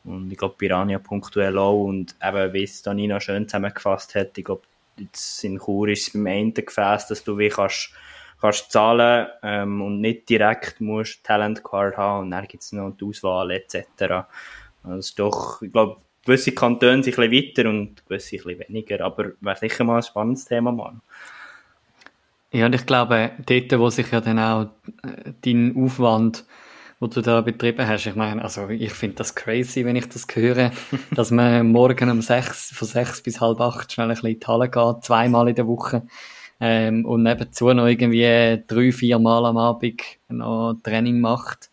[0.06, 4.46] und ich glaube Piranha punktuell auch und eben, wie es Danina schön zusammengefasst hat, ich
[4.46, 4.62] glaube,
[4.98, 7.92] jetzt in Chur ist es beim Ende Gefäß, dass du wie kannst,
[8.40, 12.92] kannst zahlen ähm, und nicht direkt musst Talent Card haben und dann gibt es noch
[12.92, 14.26] die Auswahl etc.
[14.84, 19.02] Also doch, ich glaube, gewisse Kantone sind ein bisschen weiter und gewisse ein bisschen weniger,
[19.04, 21.02] aber wäre sicher mal ein spannendes Thema, Mann.
[22.52, 24.70] Ja, und ich glaube, dort, wo sich ja dann auch
[25.04, 26.46] äh, dein Aufwand,
[27.00, 30.26] wo du da betrieben hast, ich meine, also ich finde das crazy, wenn ich das
[30.34, 30.72] höre,
[31.12, 34.48] dass man morgen um sechs, von sechs bis halb acht schnell ein bisschen in die
[34.48, 36.04] Halle geht, zweimal in der Woche,
[36.60, 41.70] ähm, und nebenzu noch irgendwie drei, vier Mal am Abend noch Training macht.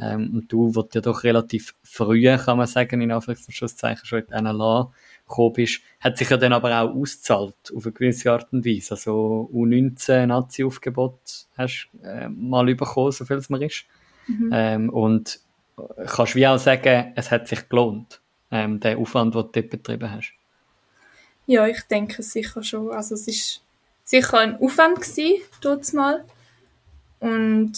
[0.00, 4.26] Ähm, und du, wo ja doch relativ früh, kann man sagen, in Anführungszeichen schon in
[4.28, 4.92] die NLA
[5.30, 8.92] gekommen bist, hat sich ja dann aber auch ausgezahlt, auf eine gewisse Art und Weise.
[8.92, 13.84] Also U19 Nazi-Aufgebot hast du äh, mal bekommen, so viel es mir ist.
[14.26, 14.50] Mhm.
[14.52, 15.40] Ähm, und
[16.06, 18.20] kannst wie auch sagen, es hat sich gelohnt,
[18.50, 20.34] ähm, der Aufwand, den du dort betrieben hast.
[21.46, 22.90] Ja, ich denke sicher schon.
[22.90, 23.62] Also es ist
[24.04, 26.24] sicher ein Aufwand gewesen, dort mal.
[27.18, 27.72] Und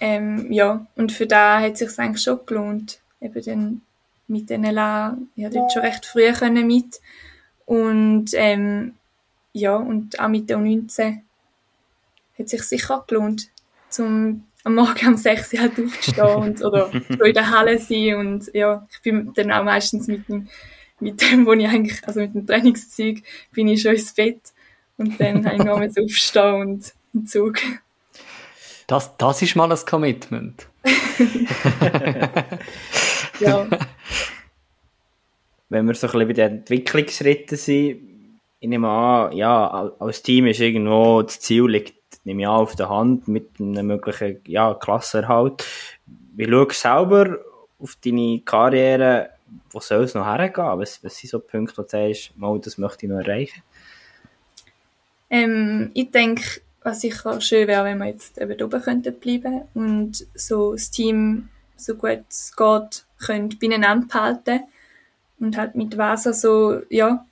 [0.00, 3.82] ähm, ja, und für da hat es sich eigentlich schon gelohnt, eben dann
[4.30, 7.00] mit den LA, ja, dort schon recht früh können mit.
[7.66, 8.94] Und, ähm,
[9.52, 11.20] ja, und auch mit der U19
[12.38, 13.48] hat sich sicher gelohnt,
[13.88, 18.16] zum am Morgen um 6 Uhr halt aufzustehen und, oder so in der Halle sein
[18.16, 20.48] und ja, ich bin dann auch meistens mit dem,
[21.00, 23.22] mit dem, wo ich eigentlich, also mit dem Trainingszeug,
[23.52, 24.40] bin ich schon ins Bett
[24.98, 27.58] und dann habe ich noch mal aufstehen und einen Zug.
[28.86, 30.66] Das, das ist mal ein Commitment.
[33.40, 33.66] ja.
[35.68, 38.00] Wenn wir so ein bisschen bei den Entwicklungsschritten sind,
[38.60, 42.76] ich nehme an, ja, als Team ist irgendwo das Ziel liegt, nehme ich an, auf
[42.76, 45.64] der Hand mit einem möglichen ja, Klassenerhalt.
[46.34, 47.38] Wie schaust du selber
[47.78, 49.30] auf deine Karriere,
[49.70, 50.78] wo soll es noch hergehen?
[50.78, 53.62] Was, was sind so Punkte, wo du sagst, mal, das möchte ich noch erreichen?
[55.30, 60.26] Ähm, ich denke, was sicher schön wäre, wenn wir jetzt eben oben könnten bleiben und
[60.34, 64.60] so das Team so gut es geht, können beieinander behalten
[65.38, 67.24] und halt mit Vasa so, ja,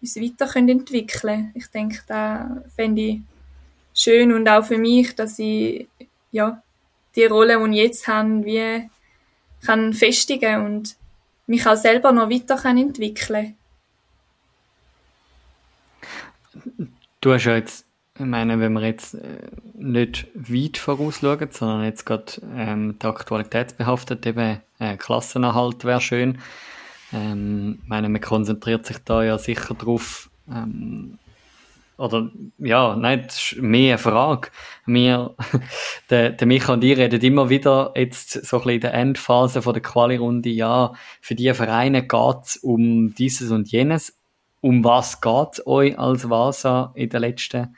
[0.00, 1.52] uns weiter können entwickeln.
[1.54, 3.20] Ich denke, da fände ich
[3.94, 5.86] schön und auch für mich, dass ich,
[6.32, 6.62] ja,
[7.16, 8.90] die Rolle, die ich jetzt habe, wie
[9.64, 10.96] kann festigen und
[11.46, 13.56] mich auch selber noch weiter kann entwickeln.
[17.20, 17.86] Du hast ja jetzt
[18.16, 24.24] ich meine, wenn wir jetzt äh, nicht weit vorausschauen, sondern jetzt gerade ähm, die Aktualitätsbehaftet
[24.26, 26.38] eben äh, Klassenerhalt wäre schön.
[27.12, 31.18] Ähm, ich meine, man konzentriert sich da ja sicher drauf, ähm,
[31.96, 34.48] oder ja, nein, das ist mehr eine Frage.
[34.86, 35.34] Wir,
[36.10, 39.62] der, der Micha und ich reden immer wieder jetzt so ein bisschen in der Endphase
[39.62, 44.18] von der Quali-Runde, ja, für die Vereine geht's um dieses und jenes.
[44.60, 47.76] Um was geht's euch als Vasa in den letzten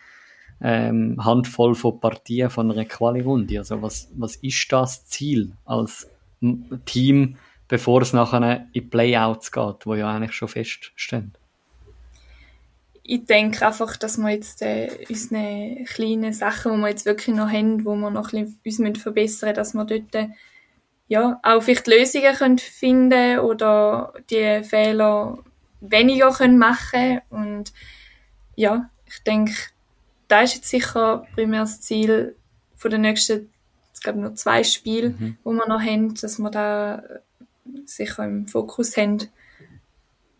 [0.61, 3.59] ähm, Handvoll von Partien von einer Quali-Runde.
[3.59, 6.09] Also was, was ist das Ziel als
[6.84, 7.36] Team,
[7.68, 11.32] bevor es nachher in Playouts geht, wo ja eigentlich schon feststehen?
[13.09, 17.48] Ich denke einfach, dass wir jetzt äh, unsere kleinen Sachen, die wir jetzt wirklich noch
[17.48, 20.28] haben, wo wir noch ein bisschen uns verbessern müssen, dass wir dort äh,
[21.09, 25.38] ja, auch vielleicht Lösungen können finden oder die Fehler
[25.80, 27.72] weniger können machen und
[28.57, 29.54] ja, ich denke,
[30.29, 32.37] da ist jetzt sicher primär das Ziel
[32.74, 33.51] von den nächsten,
[33.93, 35.39] es glaube nur zwei Spiele, mhm.
[35.45, 37.03] wo wir noch haben, dass wir da
[37.85, 39.29] sicher im Fokus haben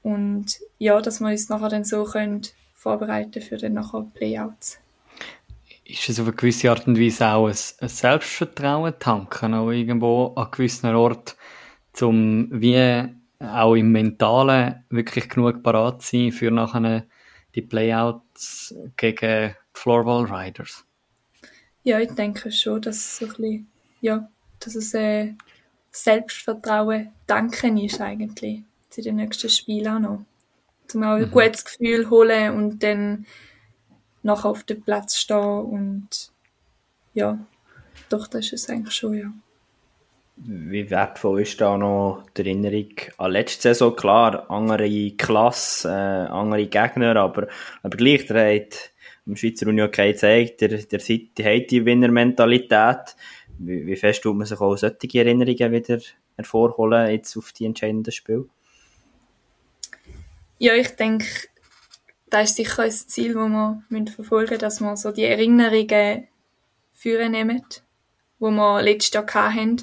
[0.03, 2.43] und ja, dass wir uns nachher dann so können
[2.75, 4.79] vorbereiten für den nachher Playouts.
[5.85, 10.33] Ist es auf eine gewisse Art und Weise auch ein, ein Selbstvertrauen tanken, auch irgendwo
[10.37, 11.37] an gewissen Ort,
[12.01, 13.09] um wie
[13.41, 17.05] auch im Mentalen wirklich genug parat zu sein für nachher
[17.55, 20.85] die Playouts gegen Floorball Riders?
[21.85, 23.71] Ja, ich denke schon, dass es so ein bisschen,
[24.01, 25.35] ja, dass es äh,
[25.91, 30.25] Selbstvertrauen danken ist eigentlich zu den nächsten Spielen auch noch.
[30.89, 31.31] Zum auch ein mhm.
[31.31, 33.27] gutes Gefühl holen und dann
[34.23, 36.09] nachher auf dem Platz stehen und
[37.13, 37.39] ja,
[38.09, 39.33] doch, das ist es eigentlich schon, ja.
[40.37, 43.97] Wie wertvoll ist da noch die Erinnerung an letzte Saison?
[43.97, 47.49] Klar, andere Klasse, äh, andere Gegner, aber,
[47.83, 48.91] aber gleich, der hat
[49.27, 53.17] im Schweizer Union gezeigt, der, der, der hat die Winnermentalität.
[53.59, 56.01] Wie, wie fest tut man sich auch solche Erinnerungen wieder
[56.37, 58.49] hervorholen, jetzt auf die entscheidenden Spiele?
[60.59, 61.27] Ja, ich denke,
[62.31, 63.51] das ist sicher ein Ziel, das
[63.89, 66.29] wir verfolgen müssen, dass wir so die Erinnerungen
[66.95, 67.63] führen nehmen,
[68.41, 69.83] die wir letztes Jahr hatten.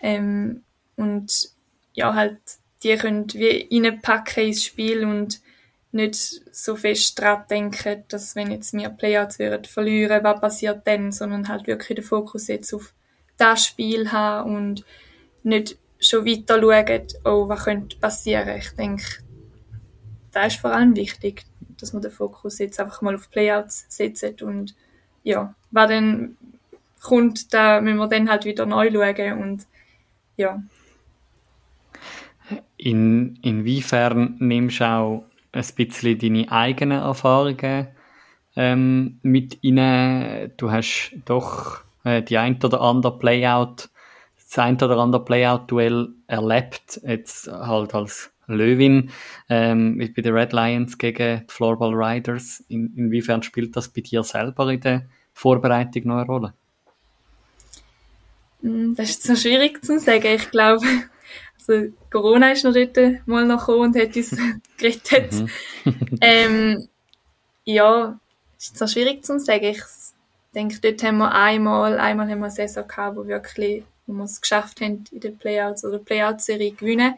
[0.00, 0.62] Ähm,
[0.96, 1.50] und
[1.92, 2.38] ja, halt,
[2.82, 5.40] die können wie reinpacken ins Spiel und
[5.94, 11.12] nicht so fest daran denken, dass wenn jetzt wir Playouts würden verlieren, was passiert dann,
[11.12, 12.92] sondern halt wirklich den Fokus jetzt auf
[13.36, 14.84] das Spiel haben und
[15.44, 18.58] nicht schon weiter schauen, oh, was könnte passieren.
[18.58, 19.04] Ich denke,
[20.32, 21.44] das ist vor allem wichtig,
[21.80, 24.74] dass man den Fokus jetzt einfach mal auf Playouts setzt und
[25.22, 26.36] ja, was dann
[27.00, 29.66] kommt, da müssen wir dann halt wieder neu schauen und
[30.36, 30.60] ja.
[32.76, 35.24] In, inwiefern nimmst du auch
[35.54, 37.88] ein bisschen deine eigenen Erfahrungen
[38.56, 40.52] ähm, mit rein.
[40.56, 43.88] Du hast doch äh, die ein oder andere Playout,
[44.36, 49.10] das ein oder andere Playout-Duell erlebt, jetzt halt als Löwin
[49.48, 52.62] ähm, bei den Red Lions gegen die Floorball Riders.
[52.68, 56.54] In, inwiefern spielt das bei dir selber in der Vorbereitung noch eine Rolle?
[58.60, 60.26] Mm, das ist so schwierig zu sagen.
[60.26, 60.86] Ich glaube,
[61.66, 64.36] also Corona ist noch dort mal noch gekommen und hat uns
[64.76, 65.32] gerettet.
[65.32, 65.48] Mhm.
[66.20, 66.88] ähm,
[67.64, 68.18] ja,
[68.58, 69.64] ist zwar schwierig zu sagen.
[69.64, 69.82] Ich
[70.54, 74.24] denke, dort haben wir einmal, einmal haben wir eine Saison gehabt, wo, wirklich, wo wir
[74.24, 77.14] es geschafft haben, in der Playouts oder Playout-Serie gewinnen.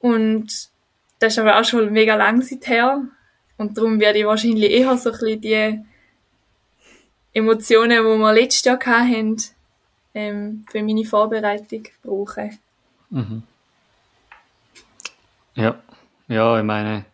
[0.00, 0.68] Und
[1.18, 3.02] das ist aber auch schon mega lang her.
[3.56, 5.84] Und darum werde ich wahrscheinlich eher so ein bisschen die
[7.32, 9.36] Emotionen, die wir letztes Jahr hatten,
[10.14, 12.58] ähm, für meine Vorbereitung brauchen.
[13.10, 13.42] Mhm.
[15.54, 15.78] Ja,
[16.28, 17.04] ja, ich meine,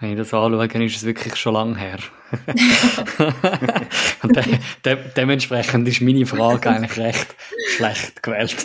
[0.00, 1.98] wenn ich das anschaue, ist es wirklich schon lange her.
[4.22, 7.34] De de dementsprechend ist meine Frage eigentlich recht
[7.74, 8.64] schlecht gewählt.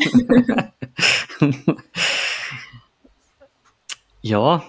[4.22, 4.64] ja,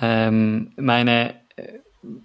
[0.00, 1.40] ähm, meine,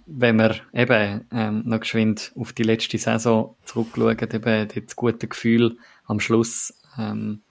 [0.06, 5.76] wenn wir eben ähm, noch geschwind auf die letzte Saison zurückschauen, eben das gute Gefühl
[6.06, 7.42] am Schluss, ähm,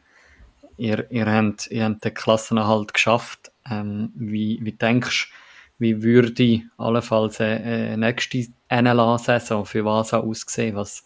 [0.82, 3.52] ihr, ihr, habt, ihr habt den Klassenerhalt geschafft.
[3.70, 5.36] Ähm, wie, wie denkst du,
[5.78, 10.76] wie würde allenfalls eine, nächste NLA-Saison für Vasa aussehen?
[10.76, 11.06] Was,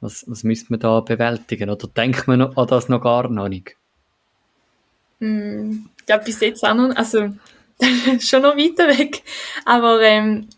[0.00, 1.68] was, was müsste man da bewältigen?
[1.68, 3.76] Oder denkt man an das noch gar noch nicht?
[5.20, 7.34] Mm, ich glaube, bis jetzt auch noch, also
[8.18, 9.22] schon noch weiter weg.
[9.66, 10.48] Aber ähm,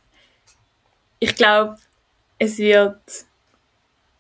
[1.19, 1.77] ich glaube,
[2.39, 3.01] es wird,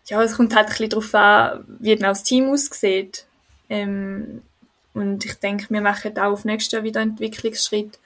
[0.06, 3.26] ja, es kommt halt ein bisschen darauf an, wie genau das Team aussieht.
[3.68, 4.42] Ähm,
[4.92, 7.98] und ich denke, wir machen auch auf nächstes Jahr wieder Entwicklungsschritt.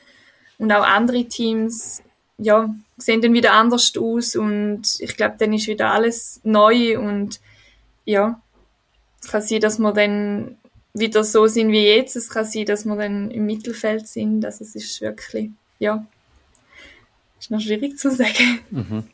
[0.59, 2.03] Und auch andere Teams,
[2.39, 7.41] ja, sehen dann wieder anders aus und ich glaube, dann ist wieder alles neu und
[8.05, 8.41] ja,
[9.21, 10.57] es kann sein, dass wir dann
[10.95, 12.17] wieder so sind wie jetzt.
[12.17, 14.45] Es kann sein, dass wir dann im Mittelfeld sind.
[14.45, 16.05] Also es ist wirklich, ja,
[17.39, 18.61] ist noch schwierig zu sagen.
[18.71, 19.05] Mhm.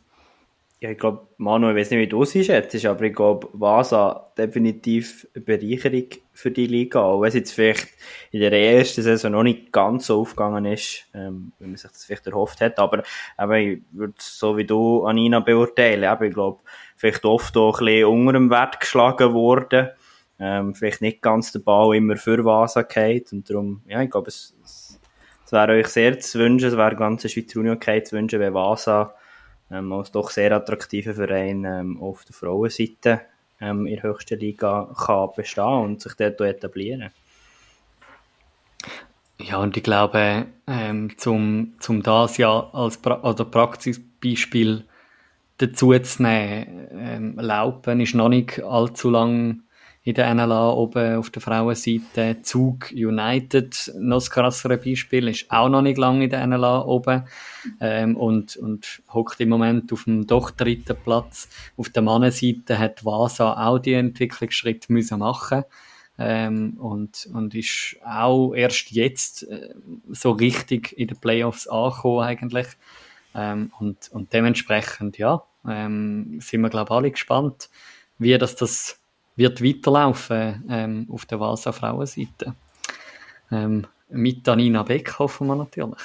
[0.80, 4.30] Ja, ich glaube, Manu, ich weiß nicht, wie du es einschätzt, aber ich glaube, Vasa
[4.36, 7.88] definitiv eine Bereicherung für die Liga, auch wenn es jetzt vielleicht
[8.32, 12.04] in der ersten Saison noch nicht ganz so aufgegangen ist, ähm, wie man sich das
[12.04, 13.04] vielleicht erhofft hat, aber,
[13.36, 16.60] aber ich würde so wie du, Anina, beurteilen, aber ich glaube,
[16.96, 19.90] vielleicht oft auch ein bisschen unter dem Wert geschlagen worden,
[20.38, 23.32] ähm, vielleicht nicht ganz der Ball immer für Vasa geht.
[23.32, 25.00] Und darum, ja, ich glaube, es, es,
[25.44, 28.54] es wäre euch sehr zu wünschen, es wäre der ganzen Schweizer Union zu wünschen, wenn
[28.54, 29.14] Vasa
[29.70, 33.22] ähm, als doch sehr attraktiver Verein ähm, auf der Frauenseite
[33.64, 37.10] ähm, in der höchsten Liga kann bestehen und sich dort etablieren.
[39.40, 44.84] Ja, und ich glaube, ähm, zum, zum das ja als pra oder Praxisbeispiel
[45.58, 49.63] dazu zu nehmen, ähm, Laupen ist noch nicht allzu lang
[50.04, 52.42] in der NLA oben auf der Frauenseite.
[52.42, 57.24] Zug United, noch das krassere Beispiel, ist auch noch nicht lange in der NLA oben
[57.80, 61.48] ähm, und, und hockt im Moment auf dem doch dritten Platz.
[61.78, 65.64] Auf der Mannenseite hat Vasa auch die Entwicklungsschritte müssen machen
[66.18, 69.74] ähm, und, und ist auch erst jetzt äh,
[70.10, 72.66] so richtig in den Playoffs angekommen eigentlich.
[73.34, 77.70] Ähm, und, und dementsprechend, ja, ähm, sind wir glaube ich alle gespannt,
[78.18, 79.00] wie das, das
[79.36, 82.54] wird weiterlaufen ähm, auf der Vasa Frauenseite.
[83.50, 86.02] Ähm, mit Danina Beck hoffen wir natürlich.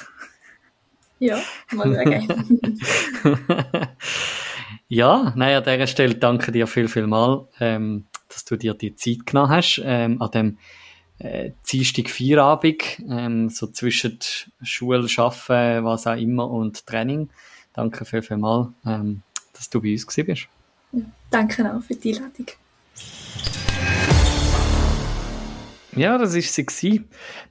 [1.19, 1.39] Ja,
[1.73, 2.69] mal sagen.
[4.87, 8.95] ja, naja, an dieser Stelle danke dir viel, viel mal, ähm, dass du dir die
[8.95, 10.57] Zeit genommen hast, ähm, an dem
[11.19, 14.19] äh, Dienstag Feierabend, ähm, so zwischen
[14.63, 17.29] Schule, Arbeiten, was auch immer und Training.
[17.73, 19.21] Danke viel, viel mal, ähm,
[19.53, 20.47] dass du bei uns gewesen bist.
[21.29, 22.47] Danke auch für die Einladung.
[25.95, 26.63] Ja, das war sie.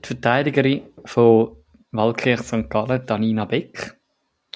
[0.01, 1.55] Die Verteidigerin von
[1.91, 2.69] Waldkirch St.
[2.69, 3.99] Gallen, Danina Beck.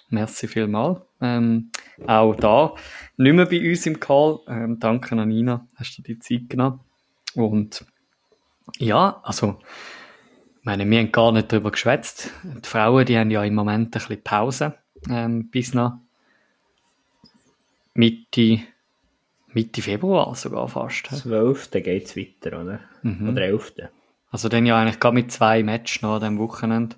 [0.09, 1.01] Merci vielmals.
[1.21, 1.71] Ähm,
[2.07, 2.73] auch da
[3.17, 4.39] nicht mehr bei uns im Call.
[4.47, 6.79] Ähm, danke an Nina, hast du die Zeit genommen.
[7.35, 7.85] Und
[8.77, 9.59] ja, also,
[10.59, 12.31] ich meine, wir haben gar nicht darüber geschwätzt.
[12.43, 14.75] Die Frauen, die haben ja im Moment ein bisschen Pause,
[15.09, 15.97] ähm, bis nach
[17.93, 18.59] Mitte
[19.53, 21.07] Mitte Februar sogar fast.
[21.07, 21.71] 12.
[21.71, 22.79] geht es weiter, oder?
[23.01, 23.29] Mhm.
[23.29, 23.73] Oder 11.
[24.31, 26.95] Also dann ja eigentlich gerade mit zwei Matches noch an diesem Wochenende.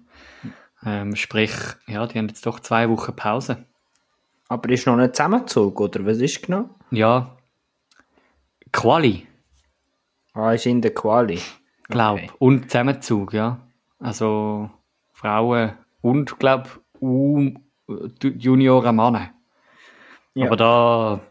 [0.86, 1.51] Ähm, sprich,
[1.88, 3.66] ja, die haben jetzt doch zwei Wochen Pause.
[4.47, 6.70] Aber ist noch ein Zusammenzug, oder was ist genau?
[6.91, 7.36] Ja.
[8.72, 9.28] Quali.
[10.34, 11.39] Ah, ist in der Quali.
[11.89, 12.18] Glaub.
[12.18, 12.30] Okay.
[12.39, 13.60] Und Zusammenzug, ja.
[13.99, 14.70] Also
[15.12, 19.32] Frauen und, glaub, Junioren Männer.
[20.36, 20.47] Ja.
[20.47, 21.22] Aber da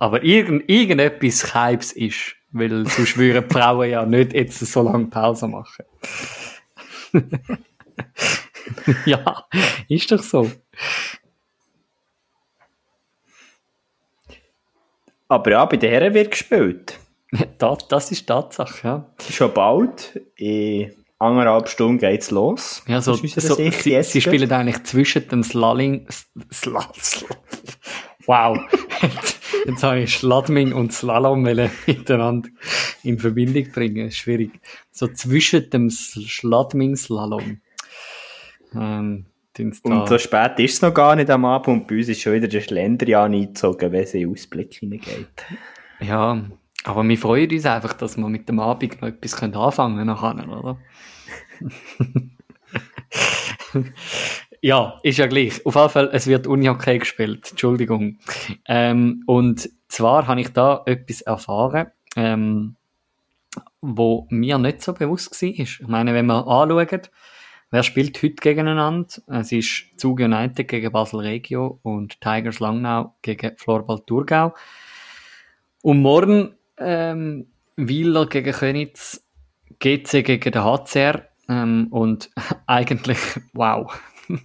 [0.00, 5.06] aber irgend, irgendetwas Keibs ist, weil sonst würden die Frauen ja nicht jetzt so lange
[5.06, 5.84] Pause machen.
[9.06, 9.44] ja,
[9.88, 10.50] ist doch so.
[15.28, 16.98] Aber ja, bei den Herren wird gespielt.
[17.58, 19.06] das, das ist Tatsache, ja.
[19.30, 20.20] Schon bald.
[20.36, 22.82] In anderthalb Stunden geht's los.
[22.86, 24.12] Ja, so, so, sie, jetzt.
[24.12, 26.06] sie spielen eigentlich zwischen dem Slalling,
[26.52, 27.28] Sla, Sla,
[28.26, 28.58] wow,
[29.66, 32.48] jetzt habe ich Schladming und Slalom miteinander
[33.02, 34.60] in Verbindung bringen, schwierig.
[34.90, 37.60] So zwischen dem Schladming-Slalom.
[38.74, 39.26] Ähm,
[39.82, 42.32] Und so spät ist es noch gar nicht am Abend und bei uns ist schon
[42.32, 45.44] wieder der Schlendrian eingezogen, wenn es in den Ausblick hineingeht.
[46.00, 46.42] Ja,
[46.84, 50.50] aber wir freuen uns einfach, dass wir mit dem Abend noch etwas können anfangen können,
[50.50, 50.78] oder?
[54.60, 55.64] ja, ist ja gleich.
[55.64, 57.50] Auf jeden Fall, es wird Unihockey gespielt.
[57.50, 58.18] Entschuldigung.
[58.66, 62.76] Ähm, und zwar habe ich da etwas erfahren, ähm,
[63.80, 65.48] wo mir nicht so bewusst war.
[65.48, 67.02] Ich meine, wenn wir anschauen,
[67.72, 69.08] wer spielt heute gegeneinander?
[69.26, 74.54] Es ist Zug United gegen Basel Regio und Tigers Langnau gegen Florbal Thurgau.
[75.82, 79.24] Und morgen ähm, Wieler gegen Könitz,
[79.80, 82.30] GC gegen den HCR ähm, und
[82.66, 83.18] eigentlich,
[83.54, 83.90] wow.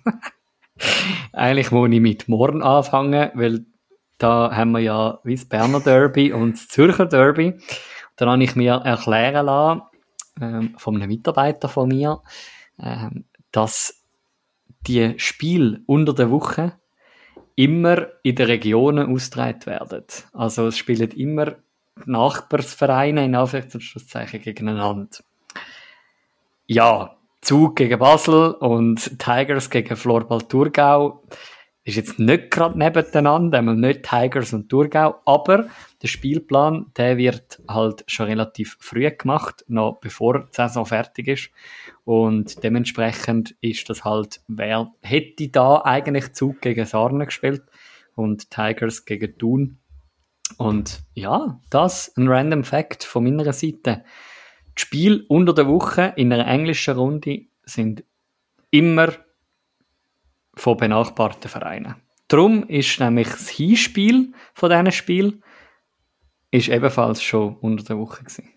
[1.34, 3.66] eigentlich muss ich mit morgen anfangen, weil
[4.18, 7.60] da haben wir ja wie das Berner Derby und das Zürcher Derby.
[8.16, 9.82] Dann habe ich mir erklären lassen,
[10.42, 12.22] ähm, von einem Mitarbeiter von mir,
[12.80, 14.04] ähm, dass
[14.88, 16.74] die Spiele unter der Woche
[17.56, 20.06] immer in den Regionen ausgetragen werden.
[20.34, 21.56] Also es spielen immer
[22.06, 25.18] Nachbarsvereine in Anführungszeichen gegeneinander.
[26.68, 31.24] Ja, Zug gegen Basel und Tigers gegen Florbal Thurgau
[31.88, 35.70] ist jetzt nicht gerade nebeneinander, einmal nicht Tigers und Thurgau, aber
[36.02, 41.50] der Spielplan, der wird halt schon relativ früh gemacht, noch bevor die Saison fertig ist.
[42.04, 47.64] Und dementsprechend ist das halt, wer hätte da eigentlich Zug gegen Sarne gespielt
[48.16, 49.78] und Tigers gegen Thun.
[50.58, 54.04] Und ja, das ein random Fact von meiner Seite.
[54.78, 58.04] Die Spiele unter der Woche in einer englischen Runde sind
[58.72, 59.14] immer
[60.58, 61.96] von benachbarten Vereinen.
[62.28, 65.42] Darum ist nämlich das Hinspiel von diesen Spiel
[66.52, 68.50] ist ebenfalls schon unter der Woche gewesen.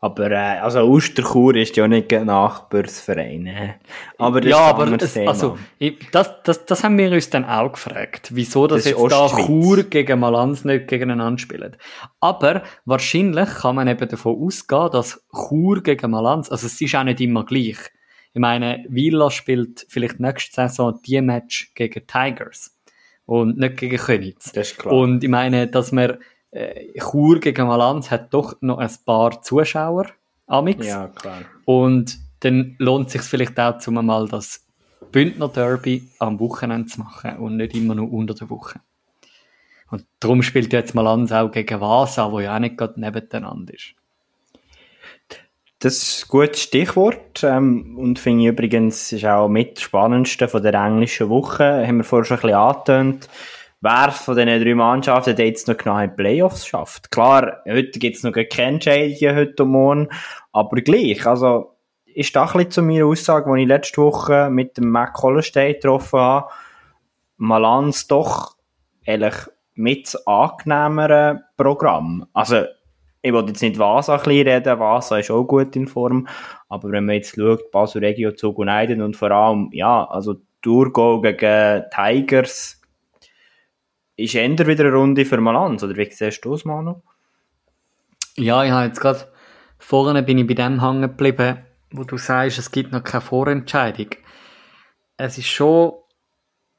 [0.00, 3.76] Aber äh, also Osterchur ist ja nicht ein Nachbarsverein.
[4.18, 7.70] Aber das ja, aber es, also, ich, das, das, das haben wir uns dann auch
[7.70, 9.46] gefragt, wieso das, Das jetzt da Ostschweiz.
[9.46, 11.76] Chur gegen Malanz nicht gegeneinander spielen.
[12.18, 17.04] Aber wahrscheinlich kann man eben davon ausgehen, dass Chur gegen Malanz, also es ist auch
[17.04, 17.78] nicht immer gleich.
[18.34, 22.74] Ich meine, Villa spielt vielleicht nächste Saison die Match gegen Tigers
[23.26, 24.52] und nicht gegen Könitz.
[24.52, 24.94] Das ist klar.
[24.94, 26.18] Und ich meine, dass man
[26.50, 30.06] äh, Chur gegen Malanz hat doch noch ein paar Zuschauer
[30.46, 30.86] amix.
[30.86, 31.42] ja, klar.
[31.64, 34.66] Und dann lohnt es sich vielleicht auch, zum mal das
[35.10, 38.80] Bündner Derby am Wochenende zu machen und nicht immer nur unter der Woche.
[39.90, 43.94] Und darum spielt jetzt Malanz auch gegen Vasa, wo ja auch nicht gerade nebeneinander ist.
[45.82, 47.42] Das ist ein gutes Stichwort.
[47.42, 51.84] Ähm, und finde ich übrigens, ist auch mit das Spannendste von der englischen Woche.
[51.84, 53.28] Haben wir vorher schon ein bisschen angetönt.
[53.80, 57.10] Wer von diesen drei Mannschaften der jetzt noch genau in die Playoffs schafft.
[57.10, 60.08] Klar, heute gibt es noch keine Entscheidungen heute und morgen.
[60.52, 61.26] Aber gleich.
[61.26, 61.74] Also,
[62.04, 65.72] ist das ein bisschen zu meiner Aussage, die ich letzte Woche mit dem Mac Hollenstein
[65.72, 66.50] getroffen habe.
[67.38, 68.54] Malanz doch
[69.04, 69.34] ehrlich
[69.74, 72.28] mit das angenehmere Programm.
[72.34, 72.66] Also,
[73.22, 76.26] ich will jetzt nicht Vasa ein bisschen reden, Vasa ist auch gut in Form,
[76.68, 80.36] aber wenn man jetzt schaut, Basel Regio Zug und Eiden und vor allem, ja, also
[80.60, 82.80] Thurgau gegen Tigers
[84.16, 87.02] ist eher wieder eine Runde für Malanz, oder wie siehst du es, Manu?
[88.36, 89.28] Ja, ich habe jetzt gerade
[89.78, 94.08] vorne bin ich bei dem hängen geblieben, wo du sagst, es gibt noch keine Vorentscheidung.
[95.16, 95.92] Es ist schon,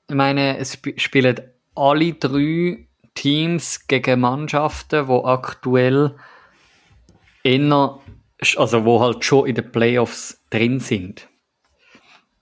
[0.10, 1.40] ich meine, es sp spielen
[1.76, 6.16] alle drei Teams gegen Mannschaften, die aktuell
[7.44, 8.00] eher,
[8.58, 11.28] also wo halt schon in den Playoffs drin sind.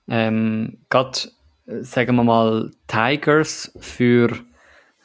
[0.08, 1.20] Ähm, gerade,
[1.68, 4.30] äh, sagen wir mal, Tigers für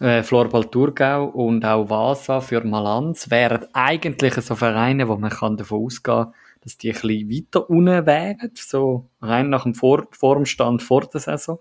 [0.00, 5.56] äh, Florbal Thurgau und auch Vasa für Malanz wären eigentlich so Vereine, wo man kann
[5.56, 6.32] davon ausgehen
[6.66, 11.20] dass die ein bisschen weiter unten wären, so rein nach dem vor Formstand vor der
[11.20, 11.60] Saison.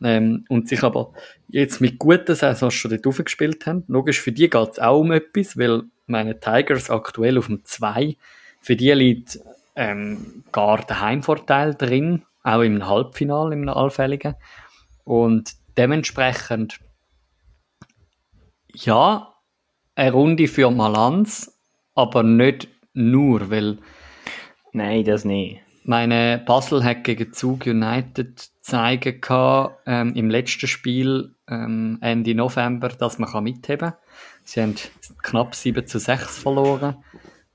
[0.00, 1.12] Ähm, und sich aber
[1.48, 3.82] jetzt mit guten Saisons schon dort aufgespielt haben.
[3.88, 8.16] Logisch, für die geht es auch um etwas, weil meine Tigers aktuell auf dem 2,
[8.60, 9.38] für die liegt
[9.76, 14.34] ähm, gar der Heimvorteil drin, auch im Halbfinale, im allfälligen.
[15.04, 16.80] Und dementsprechend
[18.72, 19.34] ja,
[19.94, 21.58] eine Runde für Malanz,
[21.94, 23.78] aber nicht nur, weil
[24.72, 25.60] Nein, das nicht.
[25.84, 32.88] meine Basel hat gegen Zug United zeigen kann, ähm, im letzten Spiel ähm, Ende November,
[32.88, 33.98] dass man kann mitheben kann.
[34.46, 34.76] Sie haben
[35.22, 36.96] knapp 7 zu 6 verloren.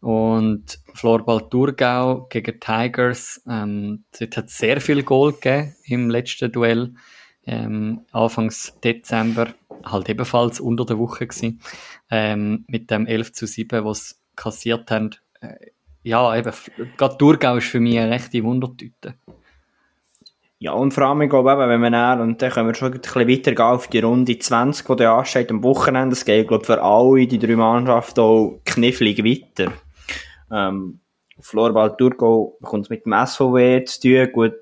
[0.02, 6.96] Und Florball Thurgau gegen Tigers, ähm, dort hat sehr viel Goal gegeben im letzten Duell,
[7.46, 11.62] ähm, Anfangs Dezember, halt ebenfalls unter der Woche gewesen,
[12.10, 15.12] ähm, mit dem 11 zu 7, was kassiert haben.
[15.39, 15.68] Äh,
[16.04, 16.52] ja, eben,
[16.98, 19.16] gerade Thurgau ist für mich eine rechte Wundertüte.
[20.64, 22.93] Ja, und vor allem, ich glaube eben, wenn wir dann, und dann können wir schon
[22.93, 26.14] ein bisschen weitergehen auf die Runde 20, die da ansteht am Wochenende.
[26.14, 29.72] Es geht, glaube für alle die drei Mannschaften auch knifflig weiter.
[30.51, 30.99] Ähm,
[31.39, 34.32] Florball Thurgau bekommt es mit dem SVW zu tun.
[34.34, 34.53] Gut,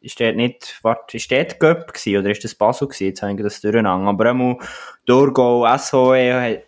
[0.00, 3.04] ist der nicht, warte, ist der Göpp gewesen, oder ist das Basel gewesen?
[3.08, 4.08] Jetzt habe ich das durcheinander.
[4.08, 4.56] Aber einmal
[5.06, 6.62] Thurgau, SVW,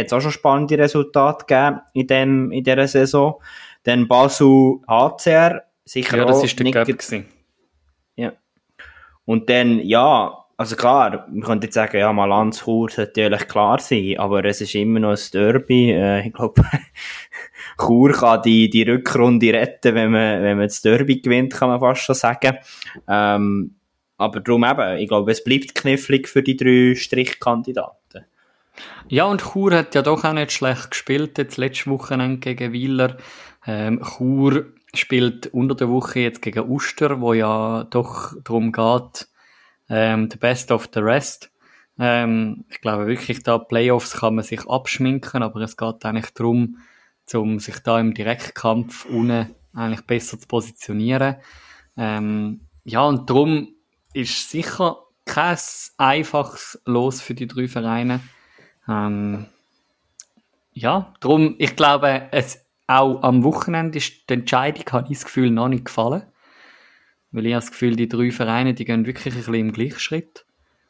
[0.00, 3.42] hat es auch schon spannende Resultate gegeben in dem, in dieser Saison.
[3.82, 7.26] Dann Basel HCR, sicher Ja, auch das ist der nicht Göpp ge- gewesen.
[9.24, 14.18] Und dann, ja, also klar, man könnte jetzt sagen, ja, Malanz Chur natürlich klar sein,
[14.18, 15.90] aber es ist immer noch ein Derby.
[15.92, 16.62] Äh, ich glaube,
[17.78, 21.80] Chur kann die, die Rückrunde retten, wenn man, wenn man das Derby gewinnt, kann man
[21.80, 22.58] fast schon sagen.
[23.08, 23.76] Ähm,
[24.18, 28.26] aber darum eben, ich glaube, es bleibt knifflig für die drei Strichkandidaten.
[29.08, 33.16] Ja, und Chur hat ja doch auch nicht schlecht gespielt, jetzt letzte Wochenende gegen Wieler.
[33.66, 39.28] Ähm, Chur spielt unter der Woche jetzt gegen Uster, wo ja doch darum geht,
[39.88, 41.50] ähm, the best of the rest.
[41.98, 46.78] Ähm, ich glaube wirklich, da Playoffs kann man sich abschminken, aber es geht eigentlich darum,
[47.34, 51.36] um sich da im Direktkampf unten eigentlich besser zu positionieren.
[51.96, 53.74] Ähm, ja, und darum
[54.12, 55.58] ist sicher kein
[55.98, 58.20] einfaches Los für die drei Vereine.
[58.88, 59.46] Ähm,
[60.72, 65.50] ja, darum, ich glaube, es, auch am Wochenende ist die Entscheidung, habe ich das Gefühl,
[65.50, 66.24] noch nicht gefallen.
[67.30, 70.44] Weil ich habe das Gefühl, die drei Vereine, die gehen wirklich ein bisschen im Gleichschritt.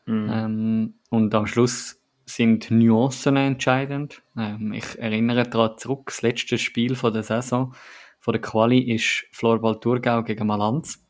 [0.07, 4.23] Ähm, und am Schluss sind Nuancen entscheidend.
[4.37, 7.75] Ähm, ich erinnere daran zurück, das letzte Spiel von der Saison,
[8.19, 11.05] von der Quali, ist Florball Thurgau gegen Malanz.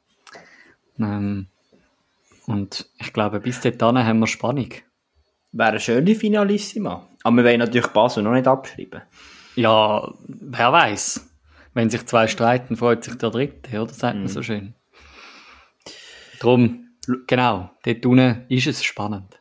[0.98, 1.46] Ähm,
[2.46, 4.70] und ich glaube, bis dahin haben wir Spannung.
[5.52, 7.06] Wäre eine schöne Finalissima.
[7.22, 9.02] Aber wir wollen natürlich Basel noch nicht abschreiben.
[9.56, 11.28] Ja, wer weiß.
[11.74, 13.92] Wenn sich zwei streiten, freut sich der Dritte, oder?
[13.92, 14.74] Sagt man so schön.
[16.40, 16.88] Drum,
[17.26, 19.40] genau, dort unten ist es spannend.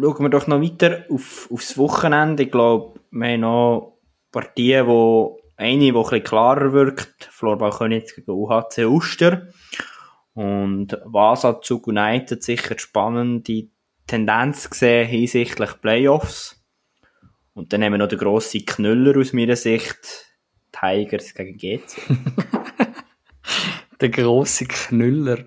[0.00, 2.44] Schauen wir doch noch weiter auf, aufs Wochenende.
[2.44, 3.98] Ich glaube, wir haben noch
[4.32, 7.28] Partien, wo eine, die ein bisschen klarer wirkt.
[7.30, 9.48] Florball Königs gegen UHC Uster.
[10.32, 13.68] Und Wasazug United sicher spannende
[14.06, 16.59] Tendenz gesehen hinsichtlich Playoffs.
[17.54, 20.26] Und dann haben wir noch den grossen Knüller aus meiner Sicht.
[20.72, 22.00] Tigers gegen GC.
[24.00, 25.44] Der grosse Knüller.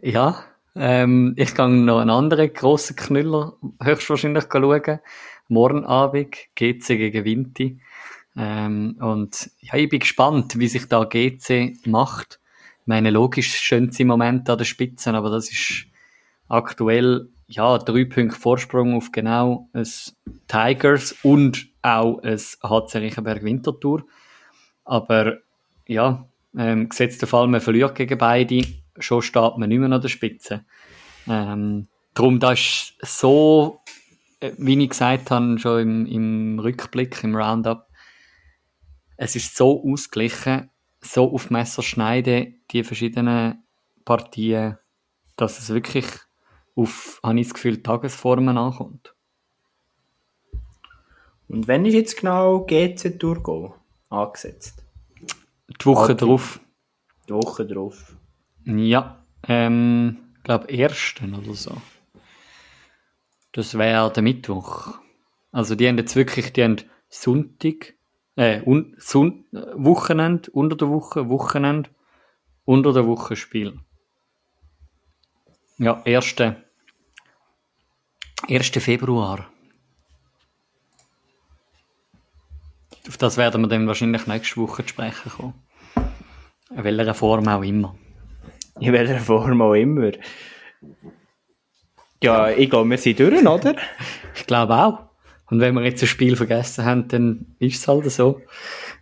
[0.00, 0.44] Ja,
[0.74, 5.00] ähm, ich kann noch einen anderen grossen Knüller höchstwahrscheinlich schauen.
[5.48, 7.80] Morgen Abend, GC gegen Vinti.
[8.36, 12.40] Ähm, und ja, ich bin gespannt, wie sich da GC macht.
[12.80, 15.86] Ich meine, logisch schön im Moment an der Spitze, aber das ist
[16.48, 20.16] aktuell ja drei Punkte Vorsprung auf genau es
[20.48, 24.04] Tigers und auch es HC Riechenberg Winterthur.
[24.84, 25.38] Aber
[25.86, 26.26] ja,
[26.56, 28.64] ähm, gesetzt der Fall, man verliert gegen beide,
[28.98, 30.64] schon steht man nicht mehr an der Spitze.
[31.28, 33.80] Ähm, darum, das ist so,
[34.40, 37.86] äh, wie ich gesagt habe, schon im, im Rückblick, im Roundup,
[39.16, 40.70] es ist so ausgeglichen,
[41.00, 43.62] so auf Messerschneide, die verschiedenen
[44.04, 44.78] Partien,
[45.36, 46.06] dass es wirklich
[46.74, 49.14] auf, habe ich das Gefühl, Tagesformen ankommt.
[51.48, 53.74] Und wenn ist jetzt genau GC Thurgau
[54.08, 54.82] angesetzt?
[55.68, 56.24] Die Woche Okay.
[56.24, 56.60] drauf.
[57.28, 58.16] Die Woche drauf.
[58.64, 61.76] Ja, ähm, ich glaube, ersten oder so.
[63.52, 64.98] Das wäre der Mittwoch.
[65.50, 66.76] Also die haben jetzt wirklich, die haben
[67.08, 67.94] Sonntag,
[68.36, 71.90] äh, un, Son, äh, Wochenende, unter der Woche, Wochenende,
[72.64, 73.78] unter der Woche Spiel.
[75.78, 76.36] Ja, 1.
[78.48, 78.70] 1.
[78.70, 79.48] Februar.
[83.08, 85.54] Auf das werden wir dann wahrscheinlich nächste Woche zu sprechen kommen.
[86.70, 87.96] In welcher Form auch immer.
[88.80, 90.12] In welcher Form auch immer.
[92.22, 93.76] Ja, ich glaube, wir sind durch, oder?
[94.34, 95.12] Ich glaube auch.
[95.50, 98.40] Und wenn wir jetzt ein Spiel vergessen haben, dann ist es halt so.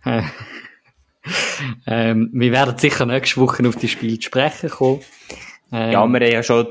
[0.03, 0.23] Äh,
[1.87, 5.01] ähm, wir werden sicher nächste Woche auf die Spiele zu sprechen kommen.
[5.71, 6.67] Ähm, Ja, wir haben ja schon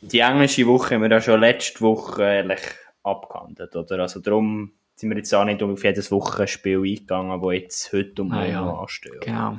[0.00, 2.60] die englische Woche haben wir ja schon letzte Woche ehrlich
[3.02, 4.00] abgehandelt, oder?
[4.00, 8.32] Also darum sind wir jetzt auch nicht auf jedes Wochenspiel eingegangen, wo jetzt heute um
[8.32, 8.64] Ah, ja.
[8.64, 9.18] noch anstehen.
[9.20, 9.58] Genau.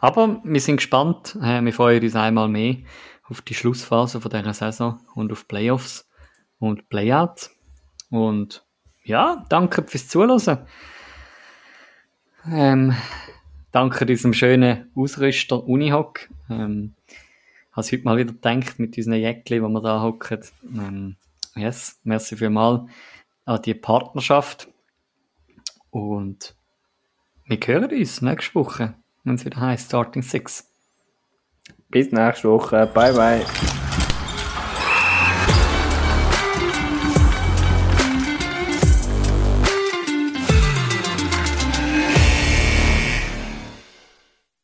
[0.00, 1.36] Aber wir sind gespannt.
[1.42, 2.76] Äh, wir freuen uns einmal mehr
[3.28, 6.08] auf die Schlussphase von dieser Saison und auf Playoffs.
[6.60, 7.50] und Playout.
[8.10, 8.64] Und
[9.04, 10.66] ja, danke fürs Zuhören.
[12.50, 12.94] Ähm,
[13.72, 16.20] danke diesem schönen Ausrüster Unihock.
[16.50, 16.94] Ähm,
[17.72, 20.40] habe es heute mal wieder gedacht mit unseren Jäckchen, wo wir da hocken.
[20.74, 21.16] Ähm,
[21.54, 22.90] yes, merci vielmals
[23.44, 24.68] an die Partnerschaft.
[25.90, 26.54] Und
[27.46, 30.70] wir hören uns nächste Woche, wenn es wieder heißt Starting Six.
[31.88, 32.86] Bis nächste Woche.
[32.92, 33.87] Bye, bye.